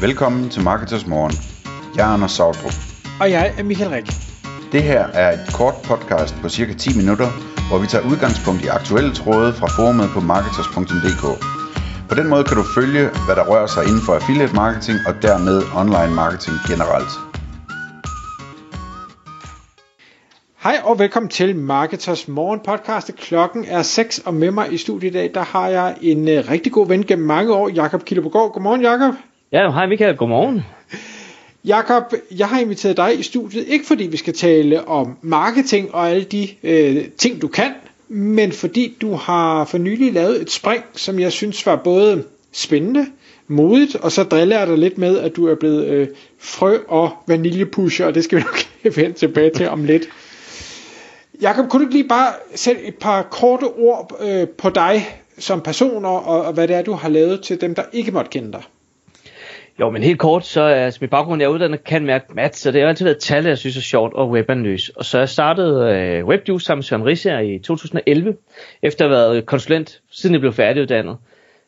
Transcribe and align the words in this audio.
Velkommen 0.00 0.50
til 0.50 0.62
Marketers 0.62 1.06
Morgen. 1.06 1.32
Jeg 1.96 2.08
er 2.08 2.12
Anders 2.14 2.32
Sautrup. 2.32 2.76
Og 3.20 3.30
jeg 3.30 3.54
er 3.58 3.62
Michael 3.62 3.90
Rik. 3.90 4.06
Det 4.72 4.82
her 4.82 5.02
er 5.22 5.32
et 5.32 5.44
kort 5.54 5.74
podcast 5.84 6.34
på 6.42 6.48
cirka 6.48 6.72
10 6.74 6.96
minutter, 6.96 7.28
hvor 7.68 7.78
vi 7.78 7.86
tager 7.86 8.04
udgangspunkt 8.10 8.60
i 8.64 8.68
aktuelle 8.78 9.12
tråde 9.14 9.52
fra 9.52 9.66
forumet 9.76 10.08
på 10.14 10.20
marketers.dk. 10.20 11.24
På 12.08 12.14
den 12.14 12.26
måde 12.28 12.44
kan 12.44 12.56
du 12.56 12.64
følge, 12.78 13.04
hvad 13.26 13.36
der 13.36 13.44
rører 13.50 13.66
sig 13.66 13.82
inden 13.88 14.02
for 14.06 14.12
affiliate 14.14 14.54
marketing 14.54 14.98
og 15.08 15.14
dermed 15.22 15.56
online 15.80 16.14
marketing 16.22 16.56
generelt. 16.70 17.12
Hej 20.64 20.76
og 20.84 20.98
velkommen 20.98 21.30
til 21.38 21.56
Marketers 21.56 22.28
Morgen 22.28 22.60
podcast. 22.60 23.10
Klokken 23.16 23.64
er 23.64 23.82
6, 23.82 24.18
og 24.18 24.34
med 24.34 24.50
mig 24.50 24.72
i 24.72 24.76
studiet 24.76 25.10
i 25.10 25.14
dag, 25.18 25.30
der 25.34 25.44
har 25.54 25.68
jeg 25.68 25.96
en 26.00 26.22
uh, 26.22 26.50
rigtig 26.54 26.72
god 26.72 26.88
ven 26.88 27.02
gennem 27.04 27.26
mange 27.26 27.52
år, 27.52 27.68
Jakob 27.68 28.04
Kildebogård. 28.04 28.52
Godmorgen, 28.52 28.82
Jakob. 28.82 29.14
Ja, 29.52 29.70
hej 29.70 29.86
Michael, 29.86 30.16
godmorgen. 30.16 30.62
Jakob, 31.64 32.02
jeg 32.30 32.48
har 32.48 32.60
inviteret 32.60 32.96
dig 32.96 33.18
i 33.18 33.22
studiet, 33.22 33.68
ikke 33.68 33.86
fordi 33.86 34.06
vi 34.06 34.16
skal 34.16 34.34
tale 34.34 34.88
om 34.88 35.16
marketing 35.22 35.94
og 35.94 36.10
alle 36.10 36.24
de 36.24 36.48
øh, 36.62 37.04
ting, 37.18 37.42
du 37.42 37.48
kan, 37.48 37.72
men 38.08 38.52
fordi 38.52 38.96
du 39.00 39.14
har 39.14 39.64
for 39.64 39.78
nylig 39.78 40.12
lavet 40.12 40.42
et 40.42 40.50
spring, 40.50 40.84
som 40.94 41.20
jeg 41.20 41.32
synes 41.32 41.66
var 41.66 41.76
både 41.76 42.24
spændende, 42.52 43.06
modigt, 43.46 43.96
og 43.96 44.12
så 44.12 44.22
driller 44.22 44.58
jeg 44.58 44.66
dig 44.66 44.78
lidt 44.78 44.98
med, 44.98 45.18
at 45.18 45.36
du 45.36 45.46
er 45.46 45.54
blevet 45.54 45.86
øh, 45.86 46.08
frø- 46.38 46.86
og 46.88 47.10
vaniljepusher, 47.26 48.06
og 48.06 48.14
det 48.14 48.24
skal 48.24 48.38
vi 48.38 48.42
nok 48.42 48.58
vende 48.96 49.12
tilbage 49.12 49.50
til 49.50 49.68
om 49.68 49.84
lidt. 49.84 50.08
Jakob, 51.40 51.68
kunne 51.68 51.80
du 51.80 51.86
ikke 51.88 51.98
lige 51.98 52.08
bare 52.08 52.32
sætte 52.54 52.82
et 52.82 52.94
par 52.94 53.22
korte 53.22 53.64
ord 53.64 54.18
øh, 54.20 54.48
på 54.48 54.70
dig 54.70 55.22
som 55.38 55.60
person, 55.60 56.04
og, 56.04 56.24
og 56.24 56.52
hvad 56.52 56.68
det 56.68 56.76
er, 56.76 56.82
du 56.82 56.92
har 56.92 57.08
lavet 57.08 57.42
til 57.42 57.60
dem, 57.60 57.74
der 57.74 57.82
ikke 57.92 58.12
måtte 58.12 58.30
kende 58.30 58.52
dig? 58.52 58.62
Jo, 59.80 59.90
men 59.90 60.02
helt 60.02 60.18
kort, 60.18 60.46
så 60.46 60.62
er 60.62 60.74
altså, 60.74 60.98
min 61.00 61.10
baggrund, 61.10 61.40
jeg 61.40 61.48
er 61.48 61.52
uddannet 61.52 61.84
kan 61.84 62.04
mærke 62.06 62.34
mat, 62.34 62.56
så 62.56 62.72
det 62.72 62.80
har 62.80 62.88
altid 62.88 63.04
været 63.04 63.18
tal, 63.18 63.44
jeg 63.44 63.58
synes 63.58 63.76
er 63.76 63.80
sjovt, 63.80 64.14
og 64.14 64.30
webanalys. 64.30 64.88
Og 64.88 65.04
så 65.04 65.18
jeg 65.18 65.28
startede 65.28 65.94
øh, 65.94 66.24
WebJuice 66.24 66.66
sammen 66.66 66.78
med 66.78 66.84
Søren 66.84 67.06
Risser 67.06 67.38
i 67.38 67.58
2011, 67.58 68.36
efter 68.82 69.04
at 69.04 69.10
have 69.10 69.20
været 69.20 69.46
konsulent, 69.46 70.02
siden 70.10 70.34
jeg 70.34 70.40
blev 70.40 70.52
færdiguddannet. 70.52 71.16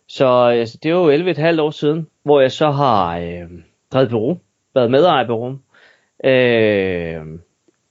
Så 0.09 0.27
altså, 0.27 0.79
det 0.83 0.89
er 0.89 0.95
jo 0.95 1.13
11,5 1.13 1.61
år 1.61 1.71
siden, 1.71 2.07
hvor 2.23 2.41
jeg 2.41 2.53
så 2.53 2.71
har 2.71 3.19
øh, 3.19 3.49
drevet 3.93 4.11
bureau, 4.11 4.39
været 4.75 4.91
medejer 4.91 5.25
i 5.25 5.27
bureau. 5.27 5.59
Øh, 6.25 7.39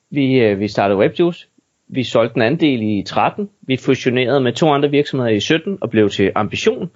vi, 0.10 0.40
øh, 0.40 0.60
vi 0.60 0.68
startede 0.68 1.00
WebJuice, 1.00 1.48
vi 1.88 2.04
solgte 2.04 2.36
en 2.36 2.42
anden 2.42 2.60
del 2.60 2.82
i 2.82 3.04
13, 3.04 3.50
vi 3.62 3.78
fusionerede 3.78 4.40
med 4.40 4.54
to 4.54 4.70
andre 4.70 4.90
virksomheder 4.90 5.32
i 5.32 5.40
17 5.40 5.78
og 5.82 5.90
blev 5.90 6.10
til 6.10 6.32
Ambition. 6.36 6.92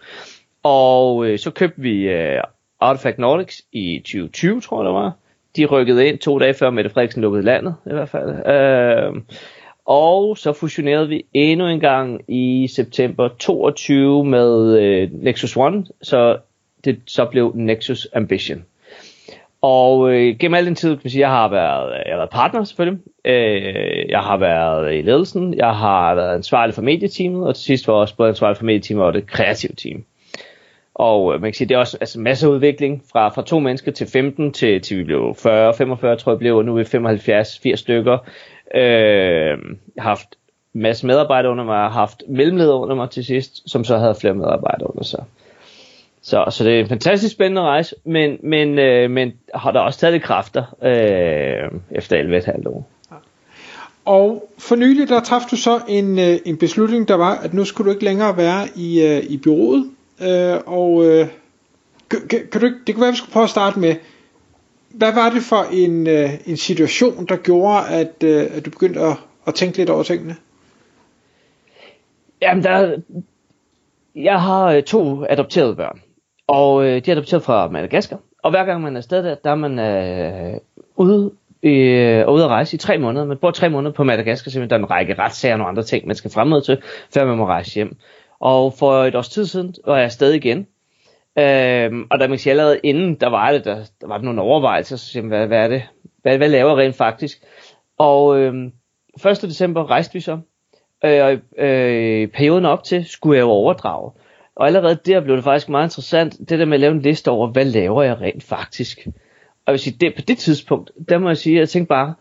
Og 0.63 1.25
øh, 1.25 1.39
så 1.39 1.51
købte 1.51 1.81
vi 1.81 2.09
øh, 2.09 2.41
Artifact 2.83 3.19
Nordics 3.19 3.61
i 3.71 3.99
2020, 3.99 4.61
tror 4.61 4.81
jeg 4.81 4.85
det 4.85 4.93
var. 4.93 5.11
De 5.55 5.65
rykkede 5.65 6.07
ind 6.07 6.19
to 6.19 6.39
dage 6.39 6.53
før 6.53 6.69
Mette 6.69 6.89
Frederiksen 6.89 7.21
lukkede 7.21 7.43
landet, 7.43 7.75
i 7.85 7.93
hvert 7.93 8.09
fald. 8.09 8.47
Øh, 8.47 9.21
og 9.85 10.37
så 10.37 10.53
fusionerede 10.53 11.07
vi 11.07 11.25
endnu 11.33 11.67
en 11.67 11.79
gang 11.79 12.21
i 12.27 12.67
september 12.67 13.29
22 13.39 14.25
med 14.25 14.79
øh, 14.79 15.09
Nexus 15.11 15.57
One, 15.57 15.85
så 16.01 16.37
det 16.85 16.99
så 17.05 17.25
blev 17.25 17.51
Nexus 17.55 18.07
Ambition. 18.13 18.65
Og 19.61 20.13
øh, 20.13 20.37
gennem 20.39 20.55
al 20.55 20.65
den 20.65 20.75
tid, 20.75 20.89
kan 20.89 21.01
man 21.03 21.11
sige, 21.11 21.19
jeg 21.19 21.29
har 21.29 21.47
været, 21.49 21.93
øh, 21.93 21.99
jeg 22.05 22.13
har 22.13 22.17
været 22.17 22.29
partner 22.29 22.63
selvfølgelig, 22.63 22.99
øh, 23.25 24.09
jeg 24.09 24.19
har 24.19 24.37
været 24.37 24.95
i 24.95 25.01
ledelsen, 25.01 25.53
jeg 25.53 25.75
har 25.75 26.15
været 26.15 26.35
ansvarlig 26.35 26.75
for 26.75 26.81
medieteamet, 26.81 27.47
og 27.47 27.55
til 27.55 27.63
sidst 27.63 27.87
var 27.87 27.93
jeg 27.93 28.01
også 28.01 28.15
både 28.15 28.29
ansvarlig 28.29 28.57
for 28.57 28.65
medieteamet 28.65 29.05
og 29.05 29.13
det 29.13 29.27
kreative 29.27 29.73
team. 29.75 30.03
Og 30.95 31.33
øh, 31.33 31.41
man 31.41 31.51
kan 31.51 31.53
sige, 31.53 31.67
det 31.69 31.75
er 31.75 31.79
også 31.79 31.97
altså, 32.01 32.19
masser 32.19 32.47
af 32.47 32.51
udvikling 32.51 33.03
fra, 33.11 33.29
fra 33.29 33.41
to 33.41 33.59
mennesker 33.59 33.91
til 33.91 34.07
15 34.07 34.51
til, 34.51 34.81
til 34.81 34.97
vi 34.97 35.03
blev 35.03 35.35
40, 35.37 35.73
45 35.73 36.15
tror 36.15 36.31
jeg 36.31 36.39
blev, 36.39 36.57
og 36.57 36.65
nu 36.65 36.73
er 36.73 36.77
vi 36.77 36.85
75, 36.85 37.59
80 37.59 37.79
stykker. 37.79 38.17
Øh, 38.75 39.57
har 39.97 40.09
haft 40.09 40.27
masse 40.73 41.07
medarbejdere 41.07 41.51
under 41.51 41.63
mig, 41.63 41.77
har 41.77 41.89
haft 41.89 42.23
mellemledere 42.27 42.79
under 42.79 42.95
mig 42.95 43.09
til 43.09 43.25
sidst, 43.25 43.71
som 43.71 43.83
så 43.83 43.97
havde 43.97 44.15
flere 44.15 44.33
medarbejdere 44.33 44.89
under 44.89 45.03
sig. 45.03 45.23
Så, 46.21 46.45
så 46.49 46.63
det 46.63 46.75
er 46.75 46.79
en 46.79 46.89
fantastisk 46.89 47.33
spændende 47.33 47.61
rejse, 47.61 47.95
men, 48.05 48.37
men, 48.43 48.79
øh, 48.79 49.11
men 49.11 49.33
har 49.55 49.71
der 49.71 49.79
også 49.79 49.99
taget 49.99 50.21
kræfter 50.21 50.63
øh, 50.83 51.79
efter 51.91 52.41
11,5 52.41 52.69
år. 52.69 52.89
Og 54.05 54.49
for 54.59 54.75
nylig 54.75 55.09
der 55.09 55.19
træffede 55.19 55.51
du 55.51 55.55
så 55.55 55.81
en, 55.87 56.19
øh, 56.19 56.37
en 56.45 56.57
beslutning, 56.57 57.07
der 57.07 57.15
var, 57.15 57.35
at 57.35 57.53
nu 57.53 57.65
skulle 57.65 57.85
du 57.85 57.93
ikke 57.93 58.05
længere 58.05 58.37
være 58.37 58.67
i, 58.75 59.01
øh, 59.01 59.23
i 59.29 59.37
byrådet. 59.37 59.91
Øh, 60.21 60.59
og 60.65 61.05
øh, 61.05 61.27
kan, 62.09 62.47
kan 62.51 62.61
du, 62.61 62.67
det 62.87 62.95
kunne 62.95 63.01
være, 63.01 63.07
at 63.07 63.13
vi 63.13 63.17
skulle 63.17 63.33
prøve 63.33 63.43
at 63.43 63.49
starte 63.49 63.79
med, 63.79 63.95
hvad 64.89 65.13
var 65.13 65.29
det 65.29 65.41
for 65.43 65.65
en, 65.71 66.07
øh, 66.07 66.29
en 66.45 66.57
situation, 66.57 67.25
der 67.25 67.35
gjorde, 67.35 67.87
at, 67.89 68.23
øh, 68.23 68.45
at 68.57 68.65
du 68.65 68.69
begyndte 68.69 68.99
at, 68.99 69.17
at 69.47 69.53
tænke 69.53 69.77
lidt 69.77 69.89
over 69.89 70.03
tingene? 70.03 70.35
Jamen, 72.41 72.63
der, 72.63 72.97
jeg 74.15 74.41
har 74.41 74.65
øh, 74.65 74.83
to 74.83 75.25
adopterede 75.29 75.75
børn. 75.75 76.01
Og 76.47 76.85
øh, 76.85 77.05
de 77.05 77.11
er 77.11 77.15
adopteret 77.15 77.43
fra 77.43 77.69
Madagaskar. 77.69 78.19
Og 78.43 78.51
hver 78.51 78.65
gang 78.65 78.81
man 78.81 78.93
er 78.93 78.97
afsted 78.97 79.23
der, 79.23 79.35
der 79.35 79.51
er 79.51 79.55
man 79.55 79.79
øh, 79.79 80.59
ude, 80.95 81.31
øh, 81.63 82.27
ude 82.27 82.43
at 82.43 82.49
rejse 82.49 82.75
i 82.75 82.77
tre 82.77 82.97
måneder. 82.97 83.25
Man 83.25 83.37
bor 83.37 83.51
tre 83.51 83.69
måneder 83.69 83.93
på 83.93 84.03
Madagaskar, 84.03 84.51
simpelthen 84.51 84.69
der 84.69 84.75
er 84.75 84.87
en 84.87 84.91
række 84.91 85.13
retssager 85.19 85.53
og 85.53 85.57
nogle 85.57 85.69
andre 85.69 85.83
ting, 85.83 86.07
man 86.07 86.15
skal 86.15 86.31
fremmøde 86.31 86.61
til, 86.61 86.81
før 87.13 87.25
man 87.25 87.37
må 87.37 87.45
rejse 87.45 87.75
hjem. 87.75 87.97
Og 88.43 88.73
for 88.73 89.03
et 89.03 89.15
års 89.15 89.29
tid 89.29 89.45
siden 89.45 89.75
var 89.85 89.95
jeg 89.95 90.05
afsted 90.05 90.33
igen. 90.33 90.67
Øhm, 91.37 92.07
og 92.11 92.19
da 92.19 92.27
man 92.27 92.29
kan 92.29 92.39
sige, 92.39 92.51
allerede 92.51 92.79
inden, 92.83 93.15
der 93.15 93.29
var 93.29 93.51
det, 93.51 93.65
der, 93.65 93.75
der 94.01 94.07
var 94.07 94.17
nogle 94.17 94.41
overvejelser, 94.41 94.95
så 94.95 95.05
siger 95.05 95.27
hvad, 95.27 95.47
hvad 95.47 95.63
er 95.63 95.67
det? 95.67 95.83
Hvad, 96.21 96.37
hvad 96.37 96.49
laver 96.49 96.69
jeg 96.69 96.77
rent 96.77 96.95
faktisk? 96.95 97.43
Og 97.97 98.39
øhm, 98.39 98.71
1. 99.25 99.41
december 99.41 99.89
rejste 99.89 100.13
vi 100.13 100.19
så. 100.19 100.39
Øh, 101.05 101.39
øh, 101.57 102.27
perioden 102.27 102.65
op 102.65 102.83
til 102.83 103.05
skulle 103.05 103.37
jeg 103.37 103.41
jo 103.43 103.49
overdrage. 103.49 104.11
Og 104.55 104.67
allerede 104.67 104.99
der 105.05 105.21
blev 105.21 105.35
det 105.35 105.43
faktisk 105.43 105.69
meget 105.69 105.85
interessant, 105.85 106.49
det 106.49 106.59
der 106.59 106.65
med 106.65 106.73
at 106.73 106.79
lave 106.79 106.93
en 106.93 107.01
liste 107.01 107.31
over, 107.31 107.47
hvad 107.47 107.65
laver 107.65 108.03
jeg 108.03 108.21
rent 108.21 108.43
faktisk. 108.43 109.07
Og 109.07 109.63
jeg 109.67 109.73
vil 109.73 109.79
sige, 109.79 109.97
det, 110.01 110.15
på 110.15 110.21
det 110.21 110.37
tidspunkt, 110.37 110.91
der 111.09 111.17
må 111.17 111.29
jeg 111.29 111.37
sige, 111.37 111.59
jeg 111.59 111.69
tænkte 111.69 111.89
bare, 111.89 112.13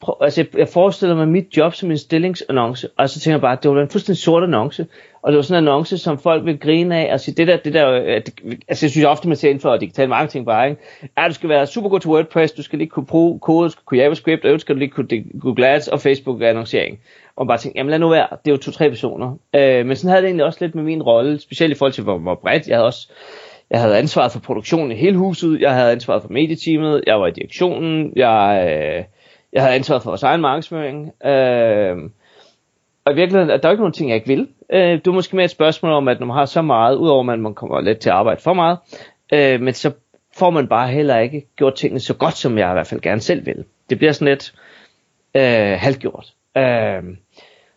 prøv, 0.00 0.14
altså 0.20 0.40
jeg, 0.40 0.58
jeg 0.58 0.68
forestiller 0.68 1.16
mig 1.16 1.28
mit 1.28 1.56
job 1.56 1.74
som 1.74 1.90
en 1.90 1.98
stillingsannonce, 1.98 2.88
og 2.96 3.10
så 3.10 3.20
tænker 3.20 3.34
jeg 3.34 3.40
bare, 3.40 3.58
det 3.62 3.70
var 3.70 3.82
en 3.82 3.88
fuldstændig 3.88 4.22
sort 4.22 4.42
annonce, 4.42 4.86
og 5.22 5.32
det 5.32 5.36
var 5.36 5.42
sådan 5.42 5.64
en 5.64 5.68
annonce, 5.68 5.98
som 5.98 6.18
folk 6.18 6.44
vil 6.44 6.58
grine 6.58 6.96
af, 6.96 7.12
og 7.12 7.20
sige, 7.20 7.34
det 7.34 7.46
der, 7.46 7.56
det 7.56 7.74
der, 7.74 7.90
øh, 7.90 8.06
det, 8.06 8.40
altså 8.68 8.86
jeg 8.86 8.90
synes 8.90 9.04
ofte, 9.04 9.28
man 9.28 9.36
ser 9.36 9.48
inden 9.48 9.60
for 9.60 9.76
digital 9.76 10.08
marketing 10.08 10.46
bare, 10.46 10.70
ikke? 10.70 10.82
Ja, 11.18 11.28
du 11.28 11.34
skal 11.34 11.48
være 11.48 11.66
super 11.66 11.88
god 11.88 12.00
til 12.00 12.10
WordPress, 12.10 12.52
du 12.52 12.62
skal 12.62 12.78
lige 12.78 12.88
kunne 12.88 13.06
bruge 13.06 13.38
kode, 13.38 13.64
du 13.64 13.68
skal 13.68 13.84
kunne 13.84 14.00
JavaScript, 14.00 14.44
og 14.44 14.60
skal 14.60 14.74
du 14.74 14.78
lige 14.78 14.90
kunne 14.90 15.08
Google 15.40 15.68
Ads 15.68 15.88
og 15.88 16.00
Facebook 16.00 16.42
annoncering. 16.42 16.98
Og 17.36 17.46
bare 17.46 17.58
tænkte, 17.58 17.78
jamen 17.78 17.90
lad 17.90 17.98
nu 17.98 18.08
være, 18.08 18.26
det 18.44 18.50
er 18.50 18.54
jo 18.54 18.56
to-tre 18.56 18.88
personer. 18.88 19.36
Øh, 19.56 19.86
men 19.86 19.96
sådan 19.96 20.10
havde 20.10 20.22
det 20.22 20.28
egentlig 20.28 20.46
også 20.46 20.58
lidt 20.60 20.74
med 20.74 20.82
min 20.82 21.02
rolle, 21.02 21.40
specielt 21.40 21.72
i 21.72 21.78
forhold 21.78 21.92
til, 21.92 22.04
hvor, 22.04 22.18
hvor 22.18 22.34
bredt 22.34 22.68
jeg 22.68 22.76
havde 22.76 22.86
også, 22.86 23.08
jeg 23.70 23.80
havde 23.80 23.98
ansvaret 23.98 24.32
for 24.32 24.40
produktionen 24.40 24.92
i 24.92 24.94
hele 24.94 25.16
huset, 25.16 25.60
jeg 25.60 25.74
havde 25.74 25.92
ansvaret 25.92 26.22
for 26.22 26.28
medieteamet, 26.28 27.04
jeg 27.06 27.20
var 27.20 27.26
i 27.26 27.30
direktionen, 27.30 28.12
jeg, 28.16 28.68
øh, 28.70 29.04
jeg 29.52 29.62
havde 29.62 29.74
ansvaret 29.74 30.02
for 30.02 30.10
vores 30.10 30.22
egen 30.22 30.40
markedsføring. 30.40 31.12
Øh, 31.24 31.96
og 33.04 33.12
i 33.12 33.16
virkeligheden, 33.16 33.48
der 33.48 33.68
er 33.68 33.70
ikke 33.70 33.82
nogen 33.82 33.92
ting, 33.92 34.10
jeg 34.10 34.16
ikke 34.16 34.28
vil. 34.28 34.48
Øh, 34.72 34.92
det 34.92 35.06
er 35.06 35.12
måske 35.12 35.36
mere 35.36 35.44
et 35.44 35.50
spørgsmål 35.50 35.92
om, 35.92 36.08
at 36.08 36.20
når 36.20 36.26
man 36.26 36.36
har 36.36 36.44
så 36.44 36.62
meget, 36.62 36.96
udover 36.96 37.32
at 37.32 37.38
man 37.38 37.54
kommer 37.54 37.80
lidt 37.80 37.98
til 37.98 38.10
at 38.10 38.16
arbejde 38.16 38.40
for 38.40 38.52
meget, 38.54 38.78
øh, 39.32 39.60
men 39.60 39.74
så 39.74 39.92
får 40.36 40.50
man 40.50 40.68
bare 40.68 40.88
heller 40.88 41.18
ikke 41.18 41.46
gjort 41.56 41.74
tingene 41.74 42.00
så 42.00 42.14
godt, 42.14 42.34
som 42.36 42.58
jeg 42.58 42.70
i 42.70 42.72
hvert 42.72 42.86
fald 42.86 43.00
gerne 43.00 43.20
selv 43.20 43.46
vil. 43.46 43.64
Det 43.90 43.98
bliver 43.98 44.12
sådan 44.12 44.28
lidt 44.28 44.54
øh, 45.34 45.78
halvgjort. 45.78 46.32
Øh, 46.56 47.02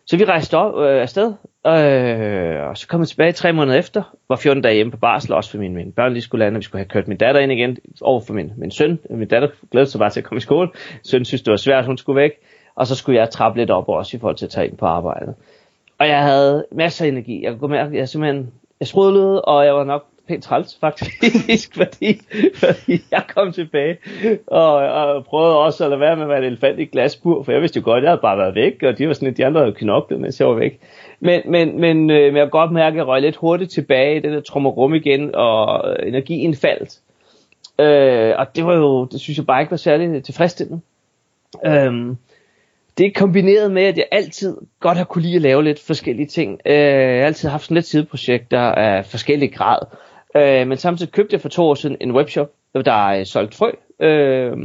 så 0.06 0.16
vi 0.16 0.24
rejste 0.24 0.58
op, 0.58 0.80
øh, 0.80 1.02
afsted, 1.02 1.32
øh, 1.66 2.68
og 2.68 2.78
så 2.78 2.88
kom 2.88 3.00
jeg 3.00 3.08
tilbage 3.08 3.32
tre 3.32 3.52
måneder 3.52 3.78
efter, 3.78 4.02
var 4.28 4.36
14 4.36 4.62
dage 4.62 4.74
hjemme 4.74 4.90
på 4.90 4.96
barsel, 4.96 5.32
også 5.32 5.50
for 5.50 5.58
min, 5.58 5.74
mine 5.74 5.92
børn 5.92 6.12
lige 6.12 6.22
skulle 6.22 6.44
lande, 6.44 6.56
og 6.56 6.58
vi 6.58 6.64
skulle 6.64 6.80
have 6.80 6.88
kørt 6.88 7.08
min 7.08 7.16
datter 7.16 7.40
ind 7.40 7.52
igen, 7.52 7.78
over 8.00 8.20
for 8.20 8.34
min, 8.34 8.52
min 8.56 8.70
søn. 8.70 8.98
Min 9.10 9.28
datter 9.28 9.48
glædede 9.70 9.90
sig 9.90 9.98
bare 9.98 10.10
til 10.10 10.20
at 10.20 10.24
komme 10.24 10.38
i 10.38 10.40
skole. 10.40 10.68
Søn 11.02 11.24
synes, 11.24 11.42
det 11.42 11.50
var 11.50 11.56
svært, 11.56 11.86
hun 11.86 11.98
skulle 11.98 12.20
væk. 12.20 12.32
Og 12.74 12.86
så 12.86 12.94
skulle 12.94 13.20
jeg 13.20 13.30
trappe 13.30 13.58
lidt 13.58 13.70
op 13.70 13.88
også 13.88 14.16
i 14.16 14.20
forhold 14.20 14.36
til 14.36 14.46
at 14.46 14.50
tage 14.50 14.66
ind 14.66 14.76
på 14.76 14.86
arbejdet. 14.86 15.34
Og 15.98 16.08
jeg 16.08 16.22
havde 16.22 16.66
masser 16.72 17.04
af 17.04 17.08
energi. 17.08 17.42
Jeg 17.42 17.50
kunne 17.50 17.60
gå 17.60 17.66
mærke, 17.66 17.96
jeg 17.96 18.08
simpelthen, 18.08 18.52
jeg 18.80 18.88
sprudlede, 18.88 19.42
og 19.42 19.64
jeg 19.64 19.74
var 19.74 19.84
nok 19.84 20.04
pænt 20.28 20.44
træls 20.44 20.78
faktisk, 20.80 21.74
fordi, 21.82 22.20
fordi 22.54 23.02
jeg 23.10 23.22
kom 23.34 23.52
tilbage 23.52 23.98
og, 24.46 24.74
og 24.74 25.24
prøvede 25.24 25.58
også 25.58 25.84
at 25.84 25.90
lade 25.90 26.00
være 26.00 26.16
med 26.16 26.22
at 26.22 26.28
være 26.28 26.38
en 26.38 26.44
elefant 26.44 26.78
i 26.78 26.84
glasbur, 26.84 27.42
for 27.42 27.52
jeg 27.52 27.60
vidste 27.60 27.80
jo 27.80 27.84
godt, 27.84 27.98
at 27.98 28.02
jeg 28.02 28.10
havde 28.10 28.20
bare 28.20 28.38
været 28.38 28.54
væk, 28.54 28.82
og 28.82 28.98
de 28.98 29.08
var 29.08 29.14
sådan 29.14 29.28
lidt, 29.28 29.36
de 29.36 29.46
andre 29.46 29.60
havde 29.60 29.74
knoklet, 29.74 30.20
mens 30.20 30.40
jeg 30.40 30.48
var 30.48 30.54
væk. 30.54 30.80
Men, 31.20 31.42
men, 31.44 31.80
men, 31.80 32.10
øh, 32.10 32.26
men 32.26 32.36
jeg 32.36 32.44
kan 32.44 32.50
godt 32.50 32.72
mærke, 32.72 32.94
at 32.94 32.98
jeg 32.98 33.06
røg 33.06 33.20
lidt 33.20 33.36
hurtigt 33.36 33.70
tilbage 33.70 34.16
i 34.16 34.20
den 34.20 34.32
der 34.32 34.40
trummerum 34.40 34.94
igen, 34.94 35.34
og 35.34 35.96
energien 36.06 36.54
faldt. 36.54 36.98
Øh, 37.80 38.34
og 38.38 38.56
det 38.56 38.66
var 38.66 38.76
jo, 38.76 39.04
det 39.04 39.20
synes 39.20 39.38
jeg 39.38 39.46
bare 39.46 39.60
ikke 39.60 39.70
var 39.70 39.76
særlig 39.76 40.24
tilfredsstillende. 40.24 40.80
Øh, 41.66 42.16
det 42.98 43.06
er 43.06 43.10
kombineret 43.14 43.72
med, 43.72 43.82
at 43.82 43.96
jeg 43.96 44.06
altid 44.12 44.56
godt 44.80 44.98
har 44.98 45.04
kunne 45.04 45.22
lide 45.22 45.36
at 45.36 45.42
lave 45.42 45.64
lidt 45.64 45.80
forskellige 45.80 46.26
ting. 46.26 46.60
Øh, 46.66 46.74
jeg 46.74 47.18
har 47.18 47.26
altid 47.26 47.48
haft 47.48 47.64
sådan 47.64 47.74
lidt 47.74 47.86
sideprojekter 47.86 48.60
af 48.60 49.06
forskellig 49.06 49.54
grad. 49.54 49.78
Øh, 50.36 50.66
men 50.68 50.78
samtidig 50.78 51.12
købte 51.12 51.34
jeg 51.34 51.40
for 51.40 51.48
to 51.48 51.64
år 51.64 51.74
siden 51.74 51.96
en 52.00 52.12
webshop, 52.12 52.50
der 52.74 52.92
er 52.92 53.18
øh, 53.18 53.26
solgt 53.26 53.54
frø. 53.54 53.70
Øh, 54.00 54.56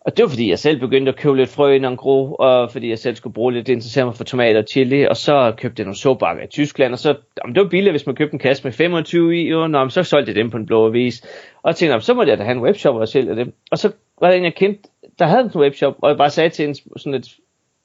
og 0.00 0.16
det 0.16 0.22
var 0.22 0.28
fordi, 0.28 0.50
jeg 0.50 0.58
selv 0.58 0.80
begyndte 0.80 1.12
at 1.12 1.16
købe 1.16 1.36
lidt 1.36 1.48
frø 1.48 1.72
i 1.72 1.94
gro, 1.96 2.34
og 2.34 2.72
fordi 2.72 2.88
jeg 2.90 2.98
selv 2.98 3.16
skulle 3.16 3.34
bruge 3.34 3.52
lidt, 3.52 3.66
det 3.66 3.72
interesserede 3.72 4.06
mig 4.06 4.16
for 4.16 4.24
tomater 4.24 4.60
og 4.60 4.66
chili, 4.68 5.04
og 5.04 5.16
så 5.16 5.54
købte 5.56 5.80
jeg 5.80 5.84
nogle 5.84 5.96
såbakker 5.96 6.42
i 6.42 6.46
Tyskland, 6.46 6.92
og 6.92 6.98
så, 6.98 7.14
jamen, 7.38 7.54
det 7.54 7.62
var 7.62 7.68
billigt, 7.68 7.92
hvis 7.92 8.06
man 8.06 8.14
købte 8.14 8.34
en 8.34 8.38
kasse 8.38 8.64
med 8.64 8.72
25 8.72 9.42
i, 9.42 9.54
og 9.54 9.70
nå, 9.70 9.88
så 9.88 10.02
solgte 10.02 10.30
jeg 10.30 10.36
dem 10.36 10.50
på 10.50 10.56
en 10.56 10.66
blå 10.66 10.86
avis. 10.86 11.20
Og 11.62 11.68
jeg 11.68 11.76
tænkte, 11.76 11.90
jamen, 11.90 12.02
så 12.02 12.14
måtte 12.14 12.30
jeg 12.30 12.38
da 12.38 12.42
have 12.42 12.56
en 12.56 12.62
webshop 12.62 12.94
og 12.94 13.08
sælge 13.08 13.36
dem. 13.36 13.52
Og 13.70 13.78
så 13.78 13.92
var 14.20 14.28
der 14.28 14.36
en, 14.36 14.44
jeg 14.44 14.54
kendte, 14.54 14.82
der 15.18 15.26
havde 15.26 15.40
en 15.40 15.60
webshop, 15.60 15.94
og 16.02 16.08
jeg 16.08 16.16
bare 16.16 16.30
sagde 16.30 16.50
til 16.50 16.68
en 16.68 16.74
sådan 16.74 17.12
lidt 17.12 17.28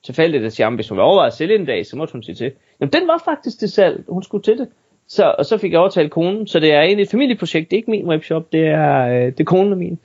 tilfældigt, 0.04 0.44
at 0.44 0.60
jamen, 0.60 0.78
hvis 0.78 0.90
hun 0.90 1.00
overveje 1.00 1.28
at 1.28 1.34
sælge 1.34 1.56
en 1.56 1.66
dag, 1.66 1.86
så 1.86 1.96
måtte 1.96 2.12
hun 2.12 2.24
sige 2.24 2.36
til. 2.36 2.52
Jamen, 2.80 2.94
den 2.94 3.08
var 3.08 3.22
faktisk 3.26 3.60
til 3.60 3.72
salg, 3.72 4.04
hun 4.08 4.24
skulle 4.24 4.44
til 4.44 4.58
det. 4.58 4.68
Så, 5.08 5.36
og 5.38 5.46
så 5.46 5.58
fik 5.58 5.72
jeg 5.72 5.80
overtalt 5.80 6.12
konen, 6.12 6.48
så 6.48 6.60
det 6.60 6.74
er 6.74 6.82
egentlig 6.82 7.04
et 7.04 7.12
familieprojekt, 7.12 7.72
det 7.72 7.76
er 7.76 7.80
ikke 7.80 7.92
min 7.92 8.08
webshop, 8.08 8.52
det 8.52 8.68
er, 8.68 9.08
øh, 9.08 9.26
det 9.26 9.40
er 9.40 9.44
konen 9.44 9.72
og 9.72 9.78
min 9.78 10.00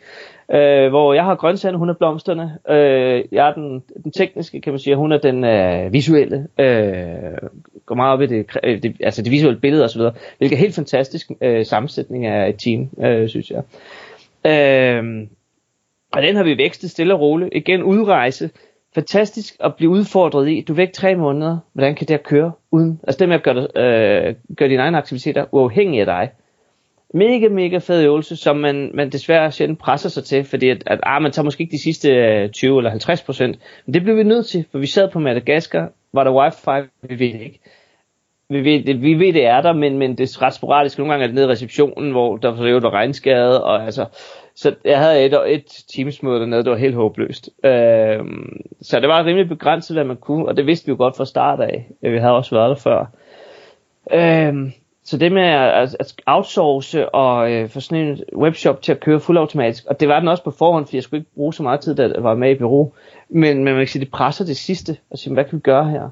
øh, 0.54 0.88
hvor 0.88 1.14
jeg 1.14 1.24
har 1.24 1.34
grøntsagerne, 1.34 1.78
hun 1.78 1.88
er 1.88 1.94
blomsterne. 1.94 2.58
Øh, 2.68 3.24
jeg 3.32 3.48
er 3.48 3.54
den, 3.54 3.82
den 4.04 4.12
tekniske, 4.12 4.60
kan 4.60 4.72
man 4.72 4.80
sige, 4.80 4.96
hun 4.96 5.12
er 5.12 5.18
den 5.18 5.44
øh, 5.44 5.92
visuelle. 5.92 6.46
Øh, 6.58 7.48
går 7.86 7.94
meget 7.94 8.12
op 8.12 8.22
i 8.22 8.26
det, 8.26 8.46
øh, 8.64 8.82
det, 8.82 8.96
altså 9.00 9.22
det 9.22 9.30
visuelle 9.30 9.60
billede 9.60 9.84
osv., 9.84 10.02
hvilket 10.38 10.56
er 10.56 10.60
helt 10.60 10.74
fantastisk 10.74 11.30
øh, 11.40 11.66
sammensætning 11.66 12.26
af 12.26 12.48
et 12.48 12.56
team, 12.58 12.90
øh, 13.04 13.28
synes 13.28 13.50
jeg. 13.50 13.62
Øh, 14.46 15.26
og 16.12 16.22
den 16.22 16.36
har 16.36 16.44
vi 16.44 16.58
vækstet 16.58 16.90
stille 16.90 17.14
og 17.14 17.20
roligt. 17.20 17.50
Igen 17.52 17.82
udrejse. 17.82 18.50
Fantastisk 18.94 19.56
at 19.60 19.74
blive 19.76 19.90
udfordret 19.90 20.48
i. 20.48 20.64
Du 20.68 20.72
er 20.72 20.76
væk 20.76 20.92
tre 20.92 21.14
måneder. 21.14 21.58
Hvordan 21.72 21.94
kan 21.94 22.08
det 22.08 22.22
køre 22.22 22.52
uden? 22.70 23.00
Altså 23.02 23.18
det 23.18 23.28
med 23.28 23.36
at 23.36 23.42
gøre, 23.42 23.56
øh, 23.56 24.34
gøre 24.56 24.68
dine 24.68 24.82
egne 24.82 24.98
aktiviteter 24.98 25.44
uafhængige 25.52 26.00
af 26.00 26.06
dig 26.06 26.30
mega, 27.14 27.48
mega 27.48 27.78
fed 27.78 28.02
øvelse, 28.02 28.36
som 28.36 28.56
man, 28.56 28.90
man 28.94 29.10
desværre 29.10 29.52
sjældent 29.52 29.78
presser 29.78 30.08
sig 30.08 30.24
til, 30.24 30.44
fordi 30.44 30.68
at, 30.68 30.82
at 30.86 31.00
ah, 31.02 31.22
man 31.22 31.32
tager 31.32 31.44
måske 31.44 31.60
ikke 31.60 31.72
de 31.72 31.82
sidste 31.82 32.10
øh, 32.10 32.50
20 32.50 32.78
eller 32.78 32.90
50 32.90 33.22
procent. 33.22 33.58
Men 33.86 33.94
det 33.94 34.02
blev 34.02 34.16
vi 34.16 34.22
nødt 34.22 34.46
til, 34.46 34.64
for 34.70 34.78
vi 34.78 34.86
sad 34.86 35.10
på 35.10 35.18
Madagaskar, 35.18 35.92
var 36.12 36.24
der 36.24 36.32
wifi, 36.32 36.88
vi 37.02 37.18
ved 37.18 37.32
det 37.32 37.40
ikke. 37.40 37.60
Vi 38.50 38.64
ved, 38.64 38.84
det, 38.84 39.02
vi 39.02 39.14
ved, 39.14 39.32
det 39.32 39.46
er 39.46 39.60
der, 39.60 39.72
men, 39.72 39.98
men 39.98 40.18
det 40.18 40.36
er 40.36 40.42
ret 40.42 40.54
sporadisk. 40.54 40.98
Nogle 40.98 41.12
gange 41.12 41.22
er 41.22 41.26
det 41.26 41.34
nede 41.34 41.46
i 41.46 41.50
receptionen, 41.50 42.10
hvor 42.10 42.36
der 42.36 42.56
for 42.56 42.80
var 42.80 42.90
regnskade, 42.90 43.64
og 43.64 43.84
altså, 43.84 44.04
så 44.60 44.74
jeg 44.84 44.98
havde 44.98 45.24
et, 45.24 45.34
et 45.46 45.84
teamsmøde 45.94 46.40
dernede, 46.40 46.64
det 46.64 46.70
var 46.70 46.76
helt 46.76 46.94
håbløst. 46.94 47.50
Øh, 47.64 48.24
så 48.82 49.00
det 49.00 49.08
var 49.08 49.24
rimelig 49.24 49.48
begrænset, 49.48 49.96
hvad 49.96 50.04
man 50.04 50.16
kunne, 50.16 50.46
og 50.46 50.56
det 50.56 50.66
vidste 50.66 50.86
vi 50.86 50.90
jo 50.90 50.96
godt 50.96 51.16
fra 51.16 51.24
start 51.24 51.60
af. 51.60 51.90
Vi 52.00 52.18
havde 52.18 52.36
også 52.36 52.54
været 52.54 52.68
der 52.68 52.76
før. 52.76 53.06
Øh, 54.12 54.72
så 55.04 55.18
det 55.18 55.32
med 55.32 55.42
at, 55.42 55.96
at 56.00 56.14
outsource 56.26 57.08
og 57.08 57.52
øh, 57.52 57.68
få 57.68 57.80
sådan 57.80 58.06
en 58.06 58.20
webshop 58.36 58.82
til 58.82 58.92
at 58.92 59.00
køre 59.00 59.20
fuldautomatisk, 59.20 59.84
og 59.86 60.00
det 60.00 60.08
var 60.08 60.18
den 60.18 60.28
også 60.28 60.44
på 60.44 60.50
forhånd, 60.50 60.84
fordi 60.84 60.96
jeg 60.96 61.02
skulle 61.02 61.20
ikke 61.20 61.34
bruge 61.34 61.54
så 61.54 61.62
meget 61.62 61.80
tid, 61.80 61.94
da 61.94 62.02
jeg 62.02 62.24
var 62.24 62.34
med 62.34 62.50
i 62.50 62.58
bureau, 62.58 62.92
men, 63.28 63.56
men 63.56 63.64
man 63.64 63.76
kan 63.76 63.86
sige, 63.86 64.04
det 64.04 64.10
presser 64.12 64.44
det 64.44 64.56
sidste, 64.56 64.96
og 65.10 65.18
sige, 65.18 65.34
hvad 65.34 65.44
kan 65.44 65.56
vi 65.56 65.60
gøre 65.60 65.90
her? 65.90 66.10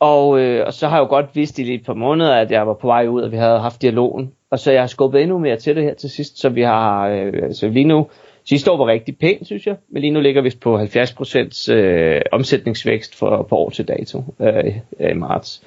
Og, 0.00 0.40
øh, 0.40 0.66
og 0.66 0.72
så 0.72 0.88
har 0.88 0.96
jeg 0.96 1.02
jo 1.02 1.08
godt 1.08 1.26
vidst 1.34 1.58
i 1.58 1.74
et 1.74 1.84
par 1.86 1.94
måneder, 1.94 2.34
at 2.34 2.50
jeg 2.50 2.66
var 2.66 2.74
på 2.74 2.86
vej 2.86 3.06
ud, 3.06 3.22
og 3.22 3.32
vi 3.32 3.36
havde 3.36 3.60
haft 3.60 3.82
dialogen, 3.82 4.32
og 4.50 4.58
så 4.58 4.72
jeg 4.72 4.82
har 4.82 4.86
skubbet 4.86 5.22
endnu 5.22 5.38
mere 5.38 5.56
til 5.56 5.76
det 5.76 5.84
her 5.84 5.94
til 5.94 6.10
sidst, 6.10 6.38
så 6.38 6.48
vi 6.48 6.62
har, 6.62 7.08
øh, 7.08 7.32
altså 7.42 7.68
lige 7.68 7.84
nu, 7.84 8.10
sidste 8.44 8.70
år 8.70 8.76
var 8.76 8.86
rigtig 8.86 9.18
pænt, 9.18 9.46
synes 9.46 9.66
jeg, 9.66 9.76
men 9.88 10.00
lige 10.00 10.10
nu 10.10 10.20
ligger 10.20 10.42
vi 10.42 10.56
på 10.60 10.78
70% 10.80 11.72
øh, 11.72 12.20
omsætningsvækst 12.32 13.14
for, 13.14 13.42
på 13.42 13.56
år 13.56 13.70
til 13.70 13.88
dato 13.88 14.24
øh, 14.40 14.76
i 15.10 15.14
marts. 15.14 15.62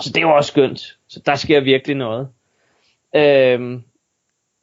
Så 0.00 0.10
det 0.14 0.24
var 0.24 0.32
også 0.32 0.48
skønt. 0.48 0.96
Så 1.08 1.20
der 1.26 1.34
sker 1.34 1.60
virkelig 1.60 1.96
noget. 1.96 2.28
Øh, 3.16 3.80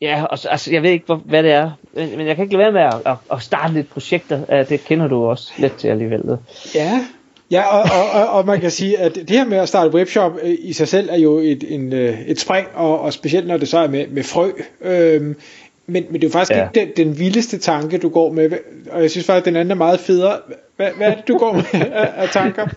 ja, 0.01 0.23
og 0.23 0.37
altså, 0.49 0.71
jeg 0.71 0.83
ved 0.83 0.89
ikke, 0.89 1.05
hvor, 1.05 1.15
hvad 1.15 1.43
det 1.43 1.51
er, 1.51 1.71
men, 1.93 2.17
men 2.17 2.27
jeg 2.27 2.35
kan 2.35 2.43
ikke 2.43 2.57
lade 2.57 2.73
være 2.73 2.91
med 2.91 2.99
at, 2.99 3.11
at, 3.11 3.17
at 3.31 3.41
starte 3.41 3.73
lidt 3.73 3.89
projekter. 3.89 4.63
Det 4.63 4.79
kender 4.79 5.07
du 5.07 5.25
også 5.25 5.53
lidt 5.57 5.73
til 5.73 5.87
alligevel. 5.87 6.37
Ja, 6.75 7.05
Ja, 7.51 7.77
og, 7.77 7.79
og, 7.79 8.21
og, 8.21 8.29
og 8.37 8.45
man 8.45 8.61
kan 8.61 8.71
sige, 8.71 8.99
at 8.99 9.15
det 9.15 9.29
her 9.29 9.45
med 9.45 9.57
at 9.57 9.69
starte 9.69 9.93
webshop 9.93 10.31
øh, 10.43 10.55
i 10.59 10.73
sig 10.73 10.87
selv 10.87 11.09
er 11.11 11.17
jo 11.17 11.37
et, 11.37 11.63
en, 11.73 11.93
øh, 11.93 12.21
et 12.21 12.39
spring, 12.39 12.67
og, 12.73 13.01
og 13.01 13.13
specielt 13.13 13.47
når 13.47 13.57
det 13.57 13.67
så 13.67 13.77
er 13.77 13.87
med, 13.87 14.07
med 14.07 14.23
frø. 14.23 14.51
Øhm, 14.81 15.35
men, 15.87 16.05
men 16.09 16.13
det 16.13 16.23
er 16.23 16.27
jo 16.27 16.31
faktisk 16.31 16.51
ja. 16.51 16.67
ikke 16.67 16.95
den, 16.95 17.07
den 17.07 17.19
vildeste 17.19 17.57
tanke, 17.57 17.97
du 17.97 18.09
går 18.09 18.31
med, 18.31 18.51
og 18.91 19.01
jeg 19.01 19.11
synes 19.11 19.25
faktisk, 19.27 19.41
at 19.41 19.45
den 19.45 19.55
anden 19.55 19.71
er 19.71 19.75
meget 19.75 19.99
federe. 19.99 20.39
Hvad, 20.75 20.89
hvad 20.97 21.07
er 21.07 21.15
det, 21.15 21.27
du 21.27 21.37
går 21.37 21.53
med 21.53 21.63
af, 21.91 22.09
af 22.15 22.29
tanker? 22.29 22.67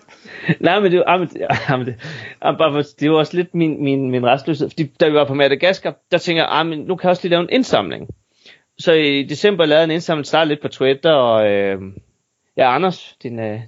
Nej, 0.59 0.79
men 0.79 0.91
det, 0.91 1.03
ah, 1.07 1.19
men, 1.19 1.29
ah, 1.49 1.79
men 1.79 1.87
det, 1.87 1.95
bare 2.41 2.73
for, 2.73 2.89
det 2.99 3.11
var 3.11 3.17
også 3.17 3.37
lidt 3.37 3.55
min, 3.55 3.83
min, 3.83 4.11
min 4.11 4.25
restløshed. 4.25 4.69
Fordi 4.69 4.91
da 4.99 5.09
vi 5.09 5.13
var 5.13 5.25
på 5.25 5.33
Madagaskar, 5.33 5.95
der 6.11 6.17
tænker 6.17 6.43
jeg, 6.43 6.49
ah, 6.51 6.65
men 6.65 6.79
nu 6.79 6.95
kan 6.95 7.03
jeg 7.03 7.09
også 7.09 7.23
lige 7.23 7.29
lave 7.29 7.41
en 7.41 7.49
indsamling. 7.51 8.07
Så 8.79 8.93
i 8.93 9.23
december 9.23 9.65
lavede 9.65 9.83
en 9.83 9.91
indsamling, 9.91 10.25
startede 10.25 10.49
lidt 10.49 10.61
på 10.61 10.67
Twitter, 10.67 11.11
og 11.11 11.51
øh, 11.51 11.81
ja, 12.57 12.75
Anders, 12.75 13.15
din, 13.23 13.39
øh, 13.39 13.59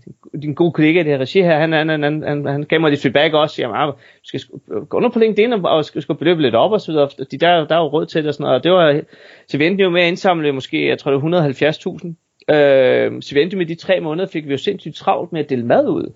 din 0.42 0.54
gode 0.54 0.72
kollega 0.72 1.00
i 1.00 1.04
det 1.04 1.12
her 1.12 1.18
regi 1.18 1.42
her, 1.42 1.60
han, 1.60 1.72
han, 1.74 1.90
han, 1.90 2.24
han, 2.24 2.46
han 2.46 2.64
gav 2.64 2.82
mig 2.82 2.90
lidt 2.90 3.02
feedback 3.02 3.34
også, 3.34 3.62
jamen, 3.62 3.76
ah, 3.76 3.94
skal 4.24 4.42
øh, 4.72 4.82
gå 4.82 5.00
nu 5.00 5.10
på 5.10 5.20
LinkedIn 5.20 5.54
og, 5.54 5.62
og 5.64 5.86
skal, 5.86 6.02
skal 6.02 6.16
beløbe 6.16 6.42
lidt 6.42 6.56
op 6.56 6.72
og 6.72 6.82
så 6.82 6.92
videre, 6.92 7.10
de 7.32 7.38
der, 7.38 7.66
der 7.68 7.76
er 7.76 7.80
jo 7.80 7.88
råd 7.88 8.06
til 8.06 8.22
det 8.22 8.28
og 8.28 8.34
sådan 8.34 8.44
noget, 8.44 8.58
og 8.58 8.64
det 8.64 8.72
var, 8.72 9.02
så 9.48 9.58
vi 9.58 9.68
endte 9.68 9.84
jo 9.84 9.90
med 9.90 10.02
at 10.02 10.08
indsamle 10.08 10.52
måske, 10.52 10.88
jeg 10.88 10.98
tror 10.98 11.12
det 11.12 11.22
var 11.22 11.42
170.000, 11.42 12.56
øh, 12.56 13.22
så 13.22 13.36
vi 13.36 13.42
endte 13.42 13.58
med 13.58 13.66
de 13.66 13.76
tre 13.76 14.00
måneder, 14.00 14.28
fik 14.28 14.46
vi 14.46 14.52
jo 14.52 14.58
sindssygt 14.58 14.96
travlt 14.96 15.34
med 15.34 15.40
at 15.40 15.50
dele 15.50 15.66
mad 15.66 15.88
ud, 15.88 16.14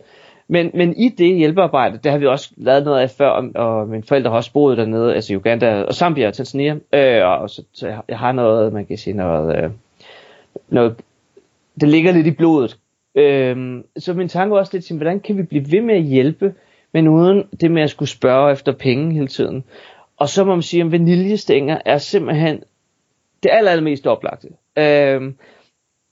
men, 0.47 0.71
men 0.73 0.97
i 0.97 1.09
det 1.09 1.37
hjælpearbejde, 1.37 1.99
det 2.03 2.11
har 2.11 2.19
vi 2.19 2.25
også 2.25 2.53
lavet 2.57 2.83
noget 2.83 3.01
af 3.01 3.09
før, 3.09 3.29
og, 3.29 3.49
og 3.55 3.87
mine 3.87 4.03
forældre 4.03 4.29
har 4.29 4.37
også 4.37 4.53
boet 4.53 4.77
dernede, 4.77 5.15
altså 5.15 5.35
Uganda 5.35 5.83
og 5.83 5.93
Zambia 5.93 6.27
og 6.27 6.33
Tanzania, 6.33 6.75
øh, 6.93 7.27
og 7.27 7.49
så, 7.49 7.63
så 7.73 7.87
jeg 8.07 8.19
har 8.19 8.31
noget, 8.31 8.73
man 8.73 8.85
kan 8.85 8.97
sige 8.97 9.17
noget, 9.17 9.63
øh, 9.63 9.69
noget 10.69 10.95
det 11.79 11.89
ligger 11.89 12.11
lidt 12.11 12.27
i 12.27 12.31
blodet. 12.31 12.77
Øhm, 13.15 13.83
så 13.97 14.13
min 14.13 14.27
tanke 14.27 14.51
var 14.51 14.59
også 14.59 14.77
lidt, 14.77 14.91
hvordan 14.91 15.19
kan 15.19 15.37
vi 15.37 15.43
blive 15.43 15.71
ved 15.71 15.81
med 15.81 15.95
at 15.95 16.03
hjælpe, 16.03 16.53
men 16.93 17.07
uden 17.07 17.43
det 17.61 17.71
med 17.71 17.81
at 17.81 17.89
skulle 17.89 18.09
spørge 18.09 18.51
efter 18.51 18.71
penge 18.71 19.13
hele 19.13 19.27
tiden. 19.27 19.63
Og 20.17 20.29
så 20.29 20.43
må 20.43 20.55
man 20.55 20.61
sige, 20.61 20.83
at 20.83 20.91
vaniljestænger 20.91 21.77
er 21.85 21.97
simpelthen 21.97 22.63
det 23.43 23.49
aller, 23.53 23.71
allermest 23.71 24.07
oplagte. 24.07 24.47
Øhm, 24.77 25.35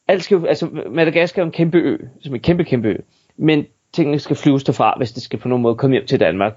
alt 0.07 0.23
skal, 0.23 0.47
altså 0.47 0.69
Madagaskar 0.89 1.41
er 1.41 1.45
en 1.45 1.51
kæmpe 1.51 1.77
ø, 1.77 1.97
som 2.21 2.35
en 2.35 2.41
kæmpe, 2.41 2.63
kæmpe 2.63 2.87
ø. 2.87 2.95
Men 3.37 3.65
tingene 3.93 4.19
skal 4.19 4.35
flyves 4.35 4.63
derfra, 4.63 4.93
hvis 4.97 5.11
det 5.11 5.23
skal 5.23 5.39
på 5.39 5.47
nogen 5.47 5.61
måde 5.61 5.75
komme 5.75 5.93
hjem 5.93 6.05
til 6.05 6.19
Danmark. 6.19 6.53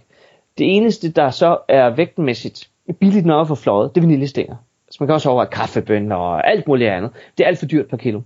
Det 0.58 0.76
eneste, 0.76 1.12
der 1.12 1.30
så 1.30 1.58
er 1.68 1.90
vægtmæssigt 1.90 2.68
billigt 3.00 3.26
nok 3.26 3.46
for 3.48 3.54
fløjet, 3.54 3.94
det 3.94 4.00
er 4.00 4.06
vaniljestænger. 4.06 4.54
Så 4.54 4.86
altså, 4.86 4.96
man 5.00 5.06
kan 5.06 5.14
også 5.14 5.28
overveje 5.28 5.48
kaffebønner 5.52 6.16
og 6.16 6.50
alt 6.50 6.68
muligt 6.68 6.90
andet. 6.90 7.10
Det 7.38 7.44
er 7.44 7.48
alt 7.48 7.58
for 7.58 7.66
dyrt 7.66 7.88
per 7.88 7.96
kilo. 7.96 8.20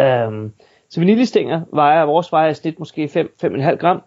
Um, 0.00 0.52
så 0.90 1.00
vaniljestænger 1.00 1.60
vejer, 1.72 2.04
vores 2.04 2.32
vejer 2.32 2.50
i 2.50 2.54
snit 2.54 2.78
måske 2.78 3.28
5-5,5 3.44 3.76
gram, 3.76 4.02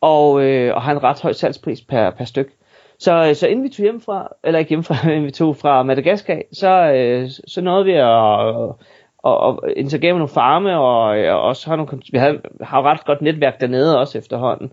og, 0.00 0.42
øh, 0.42 0.74
og 0.74 0.82
har 0.82 0.92
en 0.92 1.02
ret 1.02 1.20
høj 1.20 1.32
salgspris 1.32 1.80
per, 1.82 2.10
per 2.10 2.24
styk. 2.24 2.52
Så, 2.98 3.26
øh, 3.28 3.34
så 3.34 3.46
inden 3.46 3.64
vi 3.64 3.68
tog 3.68 3.82
hjemmefra, 3.82 4.28
eller 4.44 4.58
ikke 4.58 4.68
hjemmefra, 4.68 4.96
men 5.08 5.24
vi 5.24 5.30
tog 5.30 5.56
fra 5.56 5.82
Madagaskar, 5.82 6.40
så, 6.52 6.92
øh, 6.92 7.30
så 7.48 7.60
nåede 7.60 7.84
vi 7.84 7.92
at, 7.92 8.04
og, 9.24 9.38
og 9.40 9.62
interagere 9.76 10.12
med 10.12 10.18
nogle 10.18 10.34
farme, 10.34 10.78
og, 10.78 11.02
og 11.34 11.42
også 11.42 11.68
har 11.70 11.76
nogle, 11.76 12.00
vi 12.12 12.18
havde, 12.18 12.40
har 12.60 12.82
ret 12.82 13.04
godt 13.04 13.22
netværk 13.22 13.60
dernede 13.60 13.98
også 14.00 14.18
efterhånden. 14.18 14.72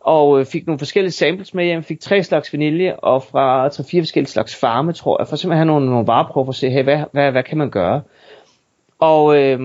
Og 0.00 0.40
øh, 0.40 0.46
fik 0.46 0.66
nogle 0.66 0.78
forskellige 0.78 1.12
samples 1.12 1.54
med 1.54 1.64
hjem, 1.64 1.82
fik 1.82 2.00
tre 2.00 2.22
slags 2.22 2.52
vanilje, 2.52 2.96
og 2.96 3.22
fra 3.22 3.68
tre 3.68 3.84
fire 3.84 4.02
forskellige 4.02 4.30
slags 4.30 4.56
farme, 4.60 4.92
tror 4.92 5.20
jeg, 5.20 5.28
for 5.28 5.36
simpelthen 5.36 5.52
at 5.52 5.66
have 5.66 5.80
nogle, 5.80 5.90
nogle 5.90 6.06
vareprøver 6.06 6.44
for 6.44 6.52
at 6.52 6.56
se, 6.56 6.70
hey, 6.70 6.82
hvad, 6.82 6.98
hvad, 7.12 7.30
hvad 7.30 7.42
kan 7.42 7.58
man 7.58 7.70
gøre? 7.70 8.02
Og, 9.04 9.38
øh, 9.38 9.60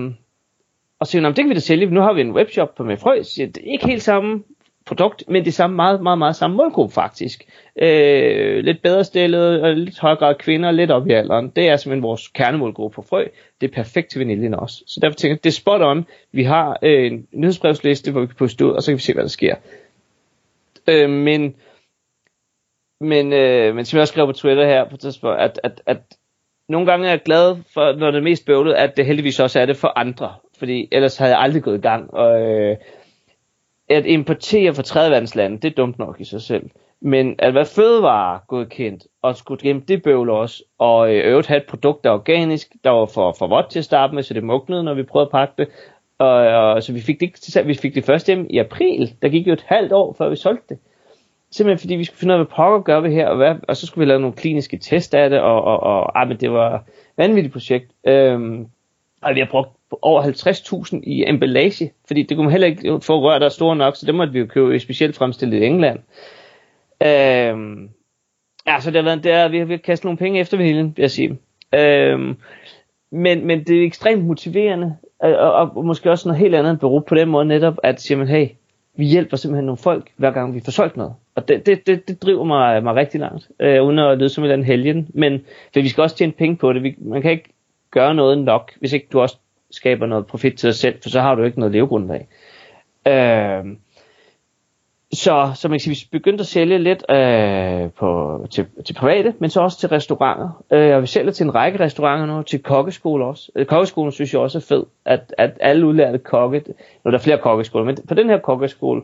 og 1.00 1.06
så 1.06 1.20
det 1.20 1.36
kan 1.36 1.48
vi 1.48 1.54
da 1.54 1.60
sælge, 1.60 1.86
nu 1.86 2.00
har 2.00 2.12
vi 2.12 2.20
en 2.20 2.32
webshop 2.32 2.74
på 2.74 2.84
med 2.84 2.96
frø, 2.96 3.18
det 3.18 3.56
er 3.56 3.72
ikke 3.72 3.86
helt 3.86 4.02
samme 4.02 4.42
produkt, 4.86 5.24
men 5.28 5.44
det 5.44 5.48
er 5.48 5.52
samme, 5.52 5.76
meget, 5.76 6.02
meget, 6.02 6.18
meget 6.18 6.36
samme 6.36 6.56
målgruppe 6.56 6.94
faktisk. 6.94 7.46
Øh, 7.76 8.64
lidt 8.64 8.82
bedre 8.82 9.04
stillet, 9.04 9.62
og 9.62 9.74
lidt 9.74 9.98
højere 9.98 10.18
grad 10.18 10.34
kvinder, 10.34 10.70
lidt 10.70 10.90
op 10.90 11.06
i 11.06 11.12
alderen. 11.12 11.52
Det 11.56 11.68
er 11.68 11.76
simpelthen 11.76 12.02
vores 12.02 12.28
kernemålgruppe 12.28 12.94
for 12.94 13.02
frø. 13.02 13.26
Det 13.60 13.70
er 13.70 13.74
perfekt 13.74 14.10
til 14.10 14.18
vaniljen 14.18 14.54
også. 14.54 14.82
Så 14.86 15.00
derfor 15.00 15.16
tænker 15.16 15.34
jeg, 15.34 15.44
det 15.44 15.50
er 15.50 15.54
spot 15.54 15.82
on. 15.82 16.06
Vi 16.32 16.44
har 16.44 16.78
øh, 16.82 17.06
en 17.06 17.26
nyhedsbrevsliste, 17.32 18.12
hvor 18.12 18.20
vi 18.20 18.26
kan 18.26 18.36
poste 18.36 18.66
ud, 18.66 18.70
og 18.70 18.82
så 18.82 18.90
kan 18.90 18.96
vi 18.96 19.02
se, 19.02 19.12
hvad 19.12 19.22
der 19.22 19.28
sker. 19.28 19.54
Øh, 20.88 21.10
men, 21.10 21.54
men, 23.00 23.32
øh, 23.32 23.74
men 23.74 23.84
som 23.84 23.96
jeg 23.96 24.00
også 24.00 24.12
skrev 24.12 24.26
på 24.26 24.32
Twitter 24.32 24.66
her, 24.66 24.88
på 24.88 24.96
tidspunkt, 24.96 25.40
at, 25.40 25.60
at, 25.62 25.82
at 25.86 25.98
nogle 26.70 26.86
gange 26.86 27.06
er 27.06 27.10
jeg 27.10 27.22
glad 27.22 27.56
for, 27.74 27.92
når 27.92 28.10
det 28.10 28.18
er 28.18 28.22
mest 28.22 28.46
bøvlet, 28.46 28.74
at 28.74 28.96
det 28.96 29.06
heldigvis 29.06 29.40
også 29.40 29.60
er 29.60 29.66
det 29.66 29.76
for 29.76 29.92
andre. 29.96 30.34
Fordi 30.58 30.88
ellers 30.92 31.16
havde 31.16 31.32
jeg 31.32 31.40
aldrig 31.40 31.62
gået 31.62 31.78
i 31.78 31.80
gang. 31.80 32.14
Og, 32.14 32.40
øh, 32.40 32.76
at 33.88 34.06
importere 34.06 34.74
fra 34.74 34.82
tredjeverdenslande, 34.82 35.56
det 35.56 35.70
er 35.70 35.74
dumt 35.74 35.98
nok 35.98 36.20
i 36.20 36.24
sig 36.24 36.42
selv. 36.42 36.70
Men 37.00 37.34
at 37.38 37.54
være 37.54 37.66
fødevare 37.66 38.40
godkendt, 38.48 39.06
og 39.22 39.36
skulle 39.36 39.62
gennem 39.62 39.82
det 39.82 40.02
bøvl 40.02 40.30
også, 40.30 40.62
og 40.78 41.08
øh, 41.08 41.16
i 41.16 41.18
øvrigt 41.18 41.46
have 41.46 41.60
et 41.60 41.66
produkt, 41.68 42.04
der 42.04 42.10
er 42.10 42.14
organisk, 42.14 42.72
der 42.84 42.90
var 42.90 43.06
for, 43.06 43.34
for 43.38 43.46
vådt 43.46 43.70
til 43.70 43.78
at 43.78 43.84
starte 43.84 44.14
med, 44.14 44.22
så 44.22 44.34
det 44.34 44.44
mugnede, 44.44 44.84
når 44.84 44.94
vi 44.94 45.02
prøvede 45.02 45.26
at 45.26 45.32
pakke 45.32 45.54
det. 45.58 45.68
Og, 46.18 46.34
og 46.74 46.82
så 46.82 46.92
vi 46.92 47.00
fik 47.00 47.20
det, 47.20 47.66
vi 47.66 47.74
fik 47.74 47.94
det 47.94 48.04
først 48.04 48.26
hjem 48.26 48.46
i 48.50 48.58
april. 48.58 49.14
Der 49.22 49.28
gik 49.28 49.46
jo 49.46 49.52
et 49.52 49.64
halvt 49.66 49.92
år, 49.92 50.14
før 50.18 50.28
vi 50.28 50.36
solgte 50.36 50.64
det. 50.68 50.78
Simpelthen 51.52 51.78
fordi 51.80 51.94
vi 51.94 52.04
skulle 52.04 52.18
finde 52.18 52.34
ud 52.34 52.38
af, 52.38 52.44
hvad 52.44 52.54
pokker 52.56 52.80
gør 52.80 53.00
vi 53.00 53.14
her, 53.14 53.26
og, 53.26 53.36
hvad, 53.36 53.54
og 53.68 53.76
så 53.76 53.86
skulle 53.86 54.04
vi 54.04 54.10
lave 54.10 54.20
nogle 54.20 54.36
kliniske 54.36 54.78
test 54.78 55.14
af 55.14 55.30
det, 55.30 55.40
og, 55.40 55.64
og, 55.64 55.80
og 55.80 56.12
ej, 56.14 56.24
men 56.24 56.36
det 56.36 56.52
var 56.52 56.74
et 56.74 56.82
vanvittigt 57.16 57.52
projekt. 57.52 57.90
Øhm, 58.06 58.66
og 59.22 59.34
vi 59.34 59.40
har 59.40 59.48
brugt 59.50 59.70
over 60.02 60.22
50.000 60.22 61.00
i 61.02 61.24
emballage, 61.28 61.92
fordi 62.06 62.22
det 62.22 62.36
kunne 62.36 62.44
man 62.44 62.52
heller 62.52 62.66
ikke 62.66 63.00
få 63.00 63.20
rør, 63.20 63.38
der 63.38 63.46
er 63.46 63.50
store 63.50 63.76
nok, 63.76 63.96
så 63.96 64.06
det 64.06 64.14
måtte 64.14 64.32
vi 64.32 64.38
jo 64.38 64.46
købe 64.46 64.78
specielt 64.78 65.16
fremstillet 65.16 65.62
i 65.62 65.64
England. 65.64 65.98
Øhm, 67.02 67.88
ja, 68.66 68.80
så 68.80 68.90
det 68.90 68.96
har 68.96 69.02
været, 69.02 69.24
det 69.24 69.32
er, 69.32 69.48
vi 69.48 69.58
har 69.58 69.76
kastet 69.76 70.04
nogle 70.04 70.18
penge 70.18 70.40
efter 70.40 70.56
vaniljen, 70.56 70.92
vil 70.96 71.02
jeg 71.02 71.10
sige. 71.10 71.38
Øhm, 71.74 72.36
men, 73.12 73.46
men 73.46 73.64
det 73.64 73.80
er 73.80 73.86
ekstremt 73.86 74.24
motiverende, 74.24 74.96
og, 75.18 75.36
og, 75.36 75.76
og 75.76 75.84
måske 75.84 76.10
også 76.10 76.28
noget 76.28 76.40
helt 76.40 76.54
andet 76.54 76.70
end 76.70 76.78
bero 76.78 76.98
på 76.98 77.14
den 77.14 77.28
måde 77.28 77.44
netop, 77.44 77.78
at 77.82 78.00
siger 78.00 78.18
man, 78.18 78.28
hey, 78.28 78.46
vi 78.96 79.04
hjælper 79.04 79.36
simpelthen 79.36 79.66
nogle 79.66 79.76
folk, 79.76 80.10
hver 80.16 80.30
gang 80.30 80.54
vi 80.54 80.60
får 80.64 80.72
solgt 80.72 80.96
noget. 80.96 81.14
Og 81.34 81.48
det, 81.48 81.66
det, 81.66 81.86
det, 81.86 82.08
det 82.08 82.22
driver 82.22 82.44
mig, 82.44 82.82
mig 82.82 82.94
rigtig 82.94 83.20
langt, 83.20 83.48
øh, 83.60 83.82
uden 83.82 83.98
at 83.98 84.18
lyde 84.18 84.28
som 84.28 84.44
en 84.44 84.64
helgen. 84.64 85.08
Men 85.14 85.44
for 85.72 85.80
vi 85.80 85.88
skal 85.88 86.02
også 86.02 86.16
tjene 86.16 86.32
penge 86.32 86.56
på 86.56 86.72
det. 86.72 86.82
Vi, 86.82 86.94
man 86.98 87.22
kan 87.22 87.30
ikke 87.30 87.52
gøre 87.90 88.14
noget 88.14 88.38
nok, 88.38 88.72
hvis 88.78 88.92
ikke 88.92 89.08
du 89.12 89.20
også 89.20 89.36
skaber 89.70 90.06
noget 90.06 90.26
profit 90.26 90.54
til 90.54 90.66
dig 90.66 90.74
selv, 90.74 91.02
for 91.02 91.10
så 91.10 91.20
har 91.20 91.34
du 91.34 91.42
ikke 91.42 91.58
noget 91.58 91.72
levegrundlag. 91.72 92.28
Øh, 93.06 93.64
så, 95.12 95.52
så 95.54 95.68
man 95.68 95.78
kan 95.78 95.80
sige, 95.80 96.08
vi 96.12 96.18
begyndte 96.18 96.42
at 96.42 96.46
sælge 96.46 96.78
lidt 96.78 97.04
øh, 97.10 97.90
på, 97.90 98.40
til, 98.50 98.66
til 98.86 98.94
private, 98.94 99.34
men 99.38 99.50
så 99.50 99.60
også 99.60 99.78
til 99.78 99.88
restauranter. 99.88 100.64
Øh, 100.70 100.96
og 100.96 101.02
vi 101.02 101.06
sælger 101.06 101.32
til 101.32 101.44
en 101.44 101.54
række 101.54 101.80
restauranter 101.80 102.26
nu, 102.26 102.42
til 102.42 102.62
kokkeskoler 102.62 103.26
også. 103.26 103.52
Øh, 103.56 103.66
kokkeskolen 103.66 104.12
synes 104.12 104.32
jeg 104.32 104.40
også 104.40 104.58
er 104.58 104.62
fed, 104.68 104.84
at, 105.04 105.34
at 105.38 105.50
alle 105.60 105.86
udlærte 105.86 106.18
kokke, 106.18 106.62
nu 106.68 106.74
er 107.04 107.10
der 107.10 107.18
flere 107.18 107.38
kokkeskoler, 107.38 107.84
men 107.84 107.96
på 108.08 108.14
den 108.14 108.28
her 108.28 108.38
kokkeskole, 108.38 109.02